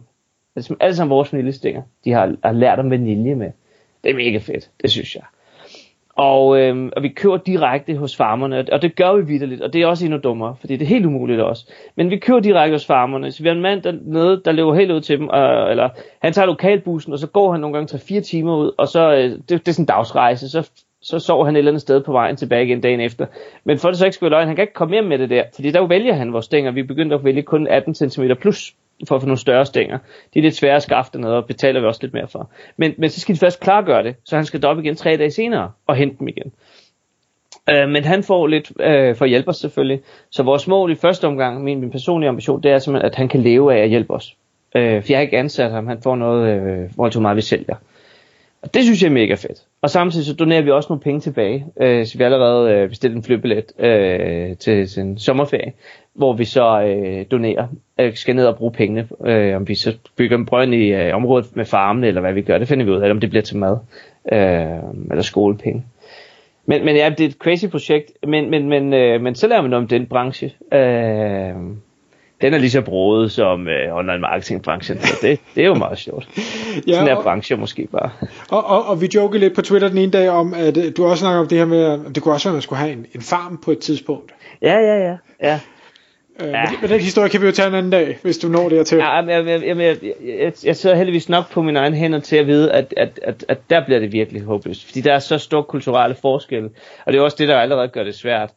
altså 0.56 0.76
alle 0.80 0.96
sammen 0.96 1.10
vores 1.10 1.32
vaniljestinger, 1.32 1.82
de 2.04 2.12
har, 2.12 2.34
har 2.44 2.52
lært 2.52 2.78
om 2.78 2.90
vanilje 2.90 3.34
med. 3.34 3.50
Det 4.04 4.10
er 4.10 4.14
mega 4.14 4.38
fedt, 4.38 4.70
det 4.82 4.90
synes 4.90 5.14
jeg. 5.14 5.22
Og, 6.16 6.58
øh, 6.61 6.90
og 6.96 7.02
vi 7.02 7.08
kører 7.08 7.37
direkte 7.37 7.96
hos 7.96 8.16
farmerne, 8.16 8.66
og 8.73 8.82
det 8.82 8.96
gør 8.96 9.12
vi 9.16 9.26
vidderligt, 9.26 9.62
og 9.62 9.73
det 9.73 9.82
er 9.82 9.87
også 9.87 10.04
endnu 10.04 10.20
dummere, 10.25 10.56
fordi 10.61 10.76
det 10.76 10.82
er 10.82 10.88
helt 10.88 11.06
umuligt 11.06 11.40
også. 11.40 11.73
Men 11.96 12.11
vi 12.11 12.18
kører 12.18 12.40
direkte 12.40 12.75
hos 12.75 12.87
farmerne, 12.87 13.32
så 13.32 13.42
vi 13.42 13.49
har 13.49 13.54
en 13.54 13.62
mand 13.62 13.82
dernede, 13.82 14.42
der 14.44 14.52
løber 14.52 14.75
helt 14.75 14.90
ud 14.90 15.00
til 15.00 15.18
dem, 15.18 15.28
og, 15.28 15.70
eller 15.70 15.88
han 16.23 16.32
tager 16.32 16.46
lokalbussen, 16.46 17.12
og 17.12 17.18
så 17.18 17.26
går 17.26 17.52
han 17.52 17.61
nogle 17.61 17.76
gange 17.76 17.96
3-4 17.96 18.20
timer 18.20 18.56
ud, 18.56 18.73
og 18.78 18.88
så, 18.88 19.12
øh, 19.12 19.30
det, 19.30 19.49
det 19.49 19.68
er 19.68 19.73
sådan 19.73 19.82
en 19.82 19.87
dagsrejse, 19.87 20.49
så, 20.49 20.70
så 21.06 21.18
sov 21.18 21.44
han 21.44 21.56
et 21.56 21.58
eller 21.58 21.70
andet 21.70 21.82
sted 21.82 22.02
på 22.02 22.12
vejen 22.12 22.36
tilbage 22.36 22.64
igen 22.64 22.80
dagen 22.80 23.00
efter. 23.00 23.26
Men 23.64 23.78
for 23.78 23.88
det 23.88 23.98
så 23.98 24.04
ikke 24.04 24.14
skulle 24.14 24.30
være 24.30 24.38
løgn, 24.38 24.46
han 24.46 24.56
kan 24.56 24.62
ikke 24.62 24.75
komme 24.75 24.94
hjem 24.94 25.04
med 25.04 25.18
det 25.18 25.30
der, 25.30 25.42
fordi 25.54 25.70
der 25.70 25.86
vælger 25.86 26.14
han 26.14 26.32
vores 26.32 26.44
stænger, 26.44 26.70
vi 26.70 26.82
begyndte 26.82 27.16
at 27.16 27.25
vælge 27.25 27.42
kun 27.42 27.66
18 27.66 27.94
cm 27.94 28.22
plus 28.40 28.75
for 29.08 29.14
at 29.14 29.22
få 29.22 29.26
nogle 29.26 29.38
større 29.38 29.66
stænger. 29.66 29.98
De 30.34 30.38
er 30.38 30.42
lidt 30.42 30.56
svære 30.56 30.76
at 30.76 30.82
skaffe 30.82 31.10
dernede, 31.12 31.36
og 31.36 31.46
betaler 31.46 31.80
vi 31.80 31.86
også 31.86 32.00
lidt 32.02 32.14
mere 32.14 32.28
for. 32.28 32.50
Men, 32.76 32.94
men 32.98 33.10
så 33.10 33.20
skal 33.20 33.34
de 33.34 33.40
først 33.40 33.60
klargøre 33.60 34.02
det, 34.02 34.16
så 34.25 34.36
han 34.36 34.44
skal 34.44 34.64
op 34.64 34.78
igen 34.78 34.96
tre 34.96 35.16
dage 35.16 35.30
senere 35.30 35.70
og 35.86 35.96
hente 35.96 36.16
dem 36.18 36.28
igen. 36.28 36.52
Øh, 37.70 37.88
men 37.88 38.04
han 38.04 38.22
får 38.22 38.46
lidt 38.46 38.72
øh, 38.80 39.16
for 39.16 39.25
at 39.25 39.28
hjælpe 39.28 39.48
os 39.48 39.56
selvfølgelig. 39.56 40.00
Så 40.30 40.42
vores 40.42 40.68
mål 40.68 40.92
i 40.92 40.94
første 40.94 41.26
omgang, 41.26 41.64
min, 41.64 41.80
min 41.80 41.90
personlige 41.90 42.28
ambition, 42.28 42.62
det 42.62 42.70
er 42.70 42.78
simpelthen, 42.78 43.06
at 43.06 43.14
han 43.14 43.28
kan 43.28 43.40
leve 43.40 43.75
af 43.75 43.82
at 43.82 43.88
hjælpe 43.88 44.14
os. 44.14 44.36
Øh, 44.76 45.02
for 45.02 45.12
jeg 45.12 45.18
har 45.18 45.22
ikke 45.22 45.38
ansat 45.38 45.70
ham, 45.70 45.86
han 45.86 46.02
får 46.02 46.16
noget, 46.16 46.48
øh, 46.48 46.94
hvor 46.94 47.20
meget 47.20 47.36
vi 47.36 47.42
sælger. 47.42 47.76
Og 48.62 48.75
det 48.75 48.84
synes 48.84 49.02
jeg 49.02 49.08
er 49.08 49.12
mega 49.12 49.34
fedt. 49.34 49.65
Og 49.83 49.90
samtidig 49.90 50.26
så 50.26 50.35
donerer 50.35 50.62
vi 50.62 50.71
også 50.71 50.87
nogle 50.88 51.02
penge 51.02 51.21
tilbage. 51.21 51.66
Øh, 51.80 52.06
så 52.06 52.18
vi 52.18 52.25
har 52.25 52.30
allerede 52.30 52.71
øh, 52.71 52.88
bestilt 52.88 53.16
en 53.16 53.23
flybillet 53.23 53.73
øh, 53.78 54.56
til, 54.56 54.88
til 54.88 55.02
en 55.02 55.18
sommerferie, 55.18 55.73
hvor 56.14 56.33
vi 56.33 56.45
så 56.45 56.83
øh, 56.83 57.25
donerer, 57.30 57.66
øh, 58.00 58.14
skal 58.14 58.37
ned 58.37 58.47
og 58.47 58.56
bruge 58.56 58.73
pengene. 58.73 59.09
Øh, 59.26 59.56
om 59.56 59.68
vi 59.68 59.75
så 59.75 59.97
bygger 60.16 60.37
en 60.37 60.47
brønd 60.47 60.75
i 60.75 60.92
øh, 60.92 61.14
området 61.14 61.56
med 61.56 61.64
farmen, 61.64 62.04
eller 62.04 62.21
hvad 62.21 62.33
vi 62.33 62.42
gør, 62.42 62.59
det 62.59 62.68
finder 62.68 62.85
vi 62.85 62.90
ud 62.90 62.97
af, 62.97 63.02
eller 63.02 63.14
om 63.14 63.21
det 63.21 63.30
bliver 63.30 63.42
til 63.42 63.56
mad, 63.56 63.78
øh, 64.33 64.38
eller 65.11 65.23
skolepenge. 65.23 65.85
Men, 66.66 66.85
men 66.85 66.97
ja, 66.97 67.09
det 67.09 67.21
er 67.21 67.28
et 67.28 67.35
crazy 67.35 67.66
projekt, 67.66 68.12
men, 68.26 68.50
men, 68.50 68.68
men, 68.68 68.95
øh, 68.95 69.21
men 69.21 69.35
så 69.35 69.47
lærer 69.47 69.61
man 69.61 69.71
noget 69.71 69.83
om 69.83 69.88
den 69.88 70.06
branche. 70.06 70.52
Øh, 70.73 71.54
den 72.40 72.55
er 72.55 72.59
lige 72.59 72.71
så 72.71 72.81
broet 72.81 73.33
som 73.33 73.69
øh, 73.69 73.97
online 73.97 74.19
marketing 74.19 74.62
branchen, 74.62 75.00
så 75.00 75.19
det, 75.23 75.40
det 75.55 75.62
er 75.62 75.66
jo 75.66 75.75
meget 75.75 75.99
sjovt. 75.99 76.28
ja, 76.87 76.93
Sådan 76.93 77.09
er 77.09 77.23
branche 77.23 77.57
måske 77.57 77.88
bare. 77.93 78.11
Og, 78.50 78.64
og, 78.64 78.87
og 78.87 79.00
vi 79.00 79.09
jokede 79.14 79.40
lidt 79.40 79.55
på 79.55 79.62
Twitter 79.62 79.88
den 79.88 79.99
ene 79.99 80.12
dag 80.12 80.31
om, 80.31 80.55
at 80.55 80.76
øh, 80.76 80.93
du 80.97 81.07
også 81.07 81.21
snakker 81.21 81.40
om 81.40 81.49
det 81.49 81.59
her 81.59 81.64
med, 81.64 81.85
at 81.85 82.14
det 82.14 82.23
kunne 82.23 82.35
også 82.35 82.49
være, 82.49 82.52
at 82.52 82.55
man 82.55 82.62
skulle 82.62 82.78
have 82.78 82.93
en, 82.93 83.07
en 83.14 83.21
farm 83.21 83.61
på 83.64 83.71
et 83.71 83.78
tidspunkt. 83.78 84.33
Ja, 84.62 84.78
ja, 84.78 85.09
ja. 85.09 85.16
ja. 85.43 85.61
Øh, 86.40 86.49
ja. 86.49 86.64
men, 86.81 86.90
den 86.90 87.00
historie 87.00 87.28
kan 87.28 87.40
vi 87.40 87.47
jo 87.47 87.52
tage 87.52 87.69
en 87.69 87.75
anden 87.75 87.93
dag, 87.93 88.19
hvis 88.23 88.38
du 88.38 88.49
når 88.49 88.69
det 88.69 88.87
til. 88.87 88.99
Ja, 88.99 89.11
jeg, 89.11 89.47
jeg, 89.47 89.62
jeg, 89.62 89.76
jeg, 89.76 89.97
jeg, 90.25 90.52
jeg 90.64 90.76
sidder 90.76 90.97
heldigvis 90.97 91.28
nok 91.28 91.50
på 91.50 91.62
mine 91.62 91.78
egne 91.78 91.97
hænder 91.97 92.21
til 92.21 92.37
at 92.37 92.47
vide, 92.47 92.73
at, 92.73 92.95
at, 92.97 93.21
at, 93.23 93.45
at 93.49 93.59
der 93.71 93.85
bliver 93.85 94.00
det 94.00 94.12
virkelig 94.12 94.43
håbløst. 94.43 94.87
Fordi 94.87 95.00
der 95.00 95.12
er 95.12 95.19
så 95.19 95.38
stor 95.38 95.62
kulturelle 95.62 96.16
forskelle, 96.21 96.71
og 97.05 97.12
det 97.12 97.19
er 97.19 97.23
også 97.23 97.37
det, 97.40 97.49
der 97.49 97.59
allerede 97.59 97.88
gør 97.88 98.05
det 98.05 98.14
svært. 98.14 98.50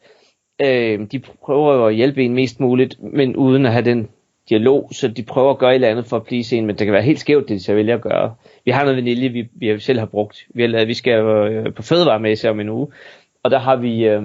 Øh, 0.60 1.06
de 1.12 1.18
prøver 1.18 1.74
jo 1.74 1.86
at 1.86 1.94
hjælpe 1.94 2.22
en 2.22 2.34
mest 2.34 2.60
muligt, 2.60 3.02
men 3.02 3.36
uden 3.36 3.66
at 3.66 3.72
have 3.72 3.84
den 3.84 4.08
dialog, 4.48 4.88
så 4.92 5.08
de 5.08 5.22
prøver 5.22 5.50
at 5.50 5.58
gøre 5.58 5.70
et 5.70 5.74
eller 5.74 5.88
andet 5.88 6.06
for 6.06 6.16
at 6.16 6.24
blive 6.24 6.52
en, 6.52 6.66
men 6.66 6.78
det 6.78 6.86
kan 6.86 6.92
være 6.92 7.02
helt 7.02 7.20
skævt, 7.20 7.48
det 7.48 7.54
de 7.54 7.62
så 7.62 7.74
vælger 7.74 7.94
at 7.94 8.00
gøre. 8.00 8.34
Vi 8.64 8.70
har 8.70 8.82
noget 8.82 8.96
vanilje, 8.96 9.28
vi, 9.28 9.48
vi 9.54 9.80
selv 9.80 9.98
har 9.98 10.06
brugt. 10.06 10.46
Vi, 10.48 10.62
har 10.62 10.68
lavet, 10.68 10.88
vi 10.88 10.94
skal 10.94 11.18
øh, 11.20 11.74
på 11.74 11.82
fødevaremesse 11.82 12.50
om 12.50 12.60
en 12.60 12.68
uge, 12.68 12.88
og 13.42 13.50
der 13.50 13.58
har 13.58 13.76
vi 13.76 14.04
øh, 14.04 14.22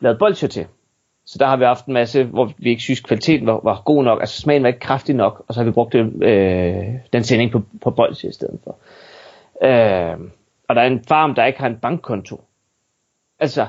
lavet 0.00 0.18
bolcher 0.18 0.48
til. 0.48 0.66
Så 1.26 1.38
der 1.38 1.46
har 1.46 1.56
vi 1.56 1.64
haft 1.64 1.86
en 1.86 1.94
masse, 1.94 2.24
hvor 2.24 2.52
vi 2.58 2.70
ikke 2.70 2.82
synes 2.82 3.00
kvaliteten 3.00 3.46
var, 3.46 3.60
var 3.64 3.82
god 3.84 4.04
nok, 4.04 4.20
altså 4.20 4.40
smagen 4.40 4.62
var 4.62 4.68
ikke 4.68 4.80
kraftig 4.80 5.14
nok, 5.14 5.44
og 5.48 5.54
så 5.54 5.60
har 5.60 5.64
vi 5.64 5.70
brugt 5.70 5.92
det, 5.92 6.22
øh, 6.22 6.84
den 7.12 7.24
sending 7.24 7.52
på, 7.52 7.62
på 7.82 7.90
bolcher 7.90 8.28
i 8.28 8.32
stedet 8.32 8.60
for. 8.64 8.78
Øh, 9.62 10.18
og 10.68 10.74
der 10.74 10.82
er 10.82 10.86
en 10.86 11.04
farm, 11.08 11.34
der 11.34 11.44
ikke 11.44 11.58
har 11.58 11.66
en 11.66 11.78
bankkonto. 11.82 12.40
Altså, 13.40 13.66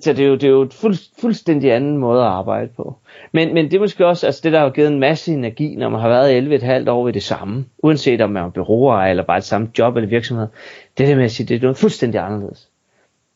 så 0.00 0.12
det 0.12 0.24
er 0.24 0.28
jo, 0.28 0.34
det 0.34 0.44
er 0.44 0.48
jo 0.48 0.62
et 0.62 0.74
fuld, 0.74 0.96
fuldstændig 1.20 1.72
anden 1.72 1.98
måde 1.98 2.20
at 2.20 2.26
arbejde 2.26 2.68
på. 2.76 2.96
Men, 3.32 3.54
men 3.54 3.64
det 3.64 3.74
er 3.74 3.80
måske 3.80 4.06
også 4.06 4.26
altså 4.26 4.40
det, 4.44 4.52
der 4.52 4.60
har 4.60 4.70
givet 4.70 4.88
en 4.88 4.98
masse 4.98 5.32
energi, 5.32 5.76
når 5.76 5.88
man 5.88 6.00
har 6.00 6.08
været 6.08 6.84
11,5 6.84 6.90
år 6.90 7.04
ved 7.04 7.12
det 7.12 7.22
samme. 7.22 7.64
Uanset 7.78 8.20
om 8.20 8.30
man 8.30 8.44
er 8.44 8.50
bureauer 8.50 9.00
eller 9.00 9.22
bare 9.22 9.38
et 9.38 9.44
samme 9.44 9.70
job 9.78 9.96
eller 9.96 10.08
virksomhed. 10.08 10.46
Det 10.98 11.08
der 11.08 11.16
med 11.16 11.24
at 11.24 11.30
sige, 11.30 11.46
det 11.46 11.56
er 11.56 11.60
noget 11.60 11.76
fuldstændig 11.76 12.20
anderledes. 12.20 12.68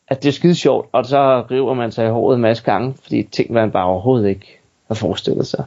At 0.07 0.23
det 0.23 0.29
er 0.29 0.33
skide 0.33 0.55
sjovt, 0.55 0.89
og 0.91 1.05
så 1.05 1.43
river 1.51 1.73
man 1.73 1.91
sig 1.91 2.05
i 2.05 2.09
håret 2.09 2.35
en 2.35 2.41
masse 2.41 2.63
gange, 2.63 2.93
fordi 3.03 3.23
ting, 3.23 3.51
man 3.51 3.71
bare 3.71 3.85
overhovedet 3.85 4.29
ikke 4.29 4.59
har 4.87 4.95
forestillet 4.95 5.47
sig. 5.47 5.65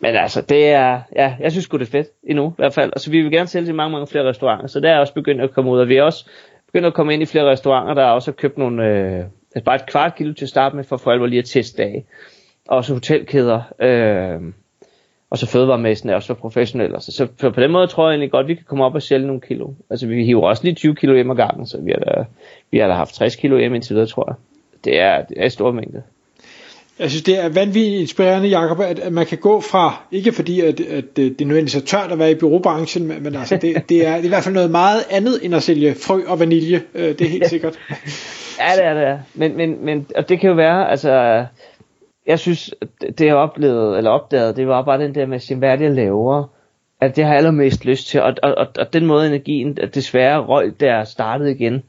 Men 0.00 0.16
altså, 0.16 0.40
det 0.40 0.68
er, 0.68 1.00
ja, 1.16 1.34
jeg 1.40 1.52
synes 1.52 1.68
det 1.68 1.82
er 1.82 1.86
fedt 1.86 2.08
endnu, 2.24 2.48
i 2.48 2.54
hvert 2.56 2.74
fald. 2.74 2.90
og 2.90 2.96
Altså, 2.96 3.10
vi 3.10 3.22
vil 3.22 3.30
gerne 3.30 3.48
sælge 3.48 3.66
til 3.66 3.74
mange, 3.74 3.92
mange 3.92 4.06
flere 4.06 4.28
restauranter, 4.28 4.66
så 4.66 4.80
der 4.80 4.90
er 4.90 4.98
også 4.98 5.14
begyndt 5.14 5.40
at 5.40 5.50
komme 5.50 5.70
ud, 5.70 5.80
og 5.80 5.88
vi 5.88 5.96
er 5.96 6.02
også 6.02 6.26
begyndt 6.66 6.86
at 6.86 6.94
komme 6.94 7.14
ind 7.14 7.22
i 7.22 7.26
flere 7.26 7.50
restauranter, 7.50 7.94
der 7.94 8.04
også 8.04 8.30
har 8.30 8.34
købt 8.34 8.58
nogle, 8.58 8.88
øh, 8.88 9.24
altså 9.54 9.64
bare 9.64 9.76
et 9.76 9.86
kvart 9.86 10.14
kilo 10.14 10.32
til 10.32 10.44
at 10.44 10.48
starte 10.48 10.76
med, 10.76 10.84
for 10.84 10.96
for 10.96 11.12
alvor 11.12 11.26
lige 11.26 11.38
at 11.38 11.44
teste 11.44 11.82
af. 11.82 12.04
Og 12.68 12.84
så 12.84 12.92
hotelkæder, 12.92 13.62
øh, 13.78 14.52
og 15.30 15.38
så 15.38 15.46
fødevaremæssen 15.46 16.08
er 16.10 16.14
også 16.14 16.26
så 16.26 16.34
professionelle. 16.34 17.00
Så, 17.00 17.12
så 17.12 17.50
på 17.50 17.60
den 17.60 17.70
måde 17.70 17.86
tror 17.86 18.04
jeg 18.06 18.12
egentlig 18.12 18.30
godt, 18.30 18.44
at 18.44 18.48
vi 18.48 18.54
kan 18.54 18.64
komme 18.64 18.84
op 18.84 18.94
og 18.94 19.02
sælge 19.02 19.26
nogle 19.26 19.40
kilo. 19.40 19.70
Altså 19.90 20.06
vi 20.06 20.24
hiver 20.24 20.48
også 20.48 20.64
lige 20.64 20.74
20 20.74 20.94
kilo 20.94 21.14
hjem 21.14 21.30
ad 21.30 21.36
gangen, 21.36 21.66
så 21.66 21.80
vi 21.80 21.90
har 21.90 21.98
da, 21.98 22.24
vi 22.70 22.78
har 22.78 22.86
da 22.86 22.94
haft 22.94 23.14
60 23.14 23.36
kilo 23.36 23.58
hjem 23.58 23.74
indtil 23.74 23.94
videre, 23.94 24.08
tror 24.08 24.24
jeg. 24.28 24.34
Det 24.84 25.00
er, 25.00 25.22
det 25.22 25.40
er 25.40 25.44
en 25.44 25.50
stor 25.50 25.72
mængde. 25.72 26.02
Jeg 27.02 27.10
synes, 27.10 27.22
det 27.22 27.44
er 27.44 27.48
vanvittigt 27.48 28.00
inspirerende, 28.00 28.48
Jacob, 28.48 28.80
at, 28.80 28.98
at 28.98 29.12
man 29.12 29.26
kan 29.26 29.38
gå 29.38 29.60
fra, 29.60 30.02
ikke 30.10 30.32
fordi 30.32 30.60
at, 30.60 30.80
at 30.80 31.16
det 31.16 31.40
er 31.40 31.44
nødvendigvis 31.44 31.72
så 31.72 31.84
tørt 31.84 32.12
at 32.12 32.18
være 32.18 32.30
i 32.30 32.34
byråbranchen, 32.34 33.06
men, 33.06 33.22
men 33.22 33.34
altså, 33.34 33.56
det, 33.56 33.62
det, 33.62 33.76
er, 33.76 33.80
det 33.88 34.06
er 34.06 34.16
i 34.16 34.28
hvert 34.28 34.42
fald 34.42 34.54
noget 34.54 34.70
meget 34.70 35.00
andet 35.10 35.44
end 35.44 35.54
at 35.54 35.62
sælge 35.62 35.94
frø 35.94 36.22
og 36.26 36.40
vanilje, 36.40 36.82
øh, 36.94 37.08
det 37.08 37.20
er 37.20 37.28
helt 37.28 37.48
sikkert. 37.48 37.78
ja, 38.60 38.76
det 38.76 38.84
er 38.84 38.94
det. 38.94 39.20
Men, 39.34 39.56
men, 39.56 39.84
men 39.84 40.06
og 40.16 40.28
det 40.28 40.40
kan 40.40 40.50
jo 40.50 40.56
være, 40.56 40.90
altså, 40.90 41.44
jeg 42.26 42.38
synes, 42.38 42.74
det 43.18 43.26
jeg 43.26 43.34
oplevede, 43.34 43.96
eller 43.96 44.10
opdaget, 44.10 44.56
det 44.56 44.68
var 44.68 44.82
bare 44.82 45.02
den 45.02 45.14
der 45.14 45.26
med 45.26 45.38
sin 45.38 45.58
hvad 45.58 45.78
det 45.78 45.92
laver, 45.92 46.44
at 47.00 47.16
det 47.16 47.24
har 47.24 47.30
jeg 47.30 47.38
allermest 47.38 47.84
lyst 47.84 48.08
til, 48.08 48.22
og, 48.22 48.34
og, 48.42 48.54
og, 48.54 48.66
og 48.78 48.92
den 48.92 49.06
måde 49.06 49.26
energien, 49.26 49.78
at 49.80 49.94
desværre 49.94 50.40
røg 50.40 50.72
der 50.80 51.04
startede 51.04 51.50
igen, 51.50 51.82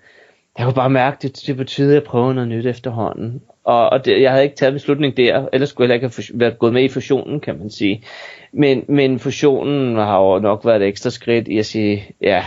jeg 0.58 0.66
kunne 0.66 0.74
bare 0.74 0.90
mærke, 0.90 1.18
det, 1.22 1.44
det 1.48 1.58
betyder, 1.58 1.98
at 1.98 2.04
jeg 2.14 2.34
noget 2.34 2.48
nyt 2.48 2.66
efterhånden. 2.66 3.42
Og, 3.64 3.90
og 3.90 4.06
det, 4.06 4.22
jeg 4.22 4.32
havde 4.32 4.44
ikke 4.44 4.56
taget 4.56 4.74
beslutning 4.74 5.18
der, 5.18 5.48
ellers 5.54 5.70
skulle 5.70 5.88
jeg 5.88 5.96
ikke 5.96 6.08
have 6.08 6.40
været 6.40 6.60
gået 6.60 6.74
med 6.74 6.84
i 6.84 6.90
fusionen, 6.90 7.40
kan 7.40 7.58
man 7.58 7.70
sige. 7.70 8.04
Men, 8.52 8.86
men 8.88 9.20
fusionen 9.20 9.96
har 9.96 10.20
jo 10.20 10.40
nok 10.40 10.66
været 10.66 10.82
et 10.82 10.88
ekstra 10.88 11.10
skridt 11.10 11.48
i 11.48 11.58
at 11.58 11.66
sige, 11.66 12.06
ja, 12.22 12.46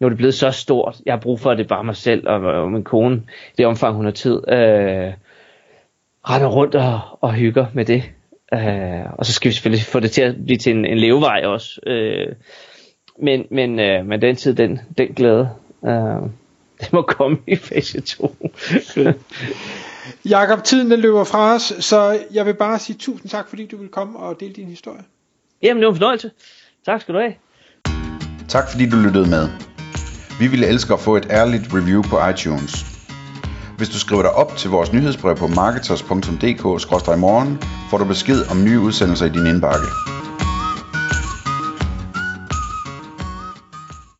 nu 0.00 0.06
er 0.06 0.08
det 0.08 0.18
blevet 0.18 0.34
så 0.34 0.50
stort, 0.50 0.96
jeg 1.06 1.12
har 1.14 1.20
brug 1.20 1.40
for, 1.40 1.50
at 1.50 1.58
det 1.58 1.64
er 1.64 1.68
bare 1.68 1.84
mig 1.84 1.96
selv 1.96 2.28
og, 2.28 2.40
og 2.40 2.72
min 2.72 2.84
kone, 2.84 3.16
i 3.16 3.54
det 3.58 3.66
omfang 3.66 3.96
hun 3.96 4.04
har 4.04 4.12
tid, 4.12 4.40
øh, 4.48 5.12
render 6.30 6.48
rundt 6.48 6.74
og, 6.74 7.00
og 7.20 7.32
hygger 7.32 7.66
med 7.72 7.84
det. 7.84 8.02
Øh, 8.54 9.12
og 9.18 9.26
så 9.26 9.32
skal 9.32 9.48
vi 9.48 9.54
selvfølgelig 9.54 9.84
få 9.84 10.00
det 10.00 10.10
til 10.10 10.22
at 10.22 10.44
blive 10.44 10.58
til 10.58 10.76
en, 10.76 10.84
en 10.84 10.98
levevej 10.98 11.42
også. 11.44 11.80
Øh, 11.86 12.34
men, 13.18 13.46
men, 13.50 13.80
øh, 13.80 14.06
men 14.06 14.22
den 14.22 14.36
tid, 14.36 14.54
den, 14.54 14.80
den 14.98 15.08
glæde, 15.08 15.48
øh, 15.86 16.22
det 16.82 16.92
må 16.96 17.02
komme 17.02 17.38
i 17.46 17.56
fase 17.56 18.00
2. 18.00 18.36
Jakob, 20.34 20.64
tiden 20.64 20.90
den 20.90 21.00
løber 21.00 21.24
fra 21.24 21.54
os, 21.54 21.72
så 21.80 22.18
jeg 22.32 22.46
vil 22.46 22.54
bare 22.54 22.78
sige 22.78 22.96
tusind 22.98 23.30
tak, 23.30 23.48
fordi 23.48 23.66
du 23.66 23.76
vil 23.76 23.88
komme 23.88 24.18
og 24.18 24.40
dele 24.40 24.52
din 24.52 24.68
historie. 24.68 25.02
Jamen, 25.62 25.80
det 25.80 25.86
var 25.86 25.92
en 25.92 25.96
fornøjelse. 25.96 26.30
Tak 26.86 27.00
skal 27.00 27.14
du 27.14 27.20
have. 27.20 27.34
Tak 28.48 28.70
fordi 28.70 28.88
du 28.88 28.96
lyttede 28.96 29.30
med. 29.30 29.48
Vi 30.40 30.46
ville 30.46 30.66
elske 30.66 30.92
at 30.92 31.00
få 31.00 31.16
et 31.16 31.26
ærligt 31.30 31.74
review 31.74 32.02
på 32.02 32.28
iTunes. 32.28 32.86
Hvis 33.76 33.88
du 33.88 33.98
skriver 33.98 34.22
dig 34.22 34.30
op 34.30 34.56
til 34.56 34.70
vores 34.70 34.92
nyhedsbrev 34.92 35.36
på 35.36 35.46
marketers.dk-morgen, 35.46 37.62
får 37.90 37.98
du 37.98 38.04
besked 38.04 38.50
om 38.50 38.64
nye 38.64 38.80
udsendelser 38.80 39.26
i 39.26 39.28
din 39.28 39.46
indbakke. 39.46 39.86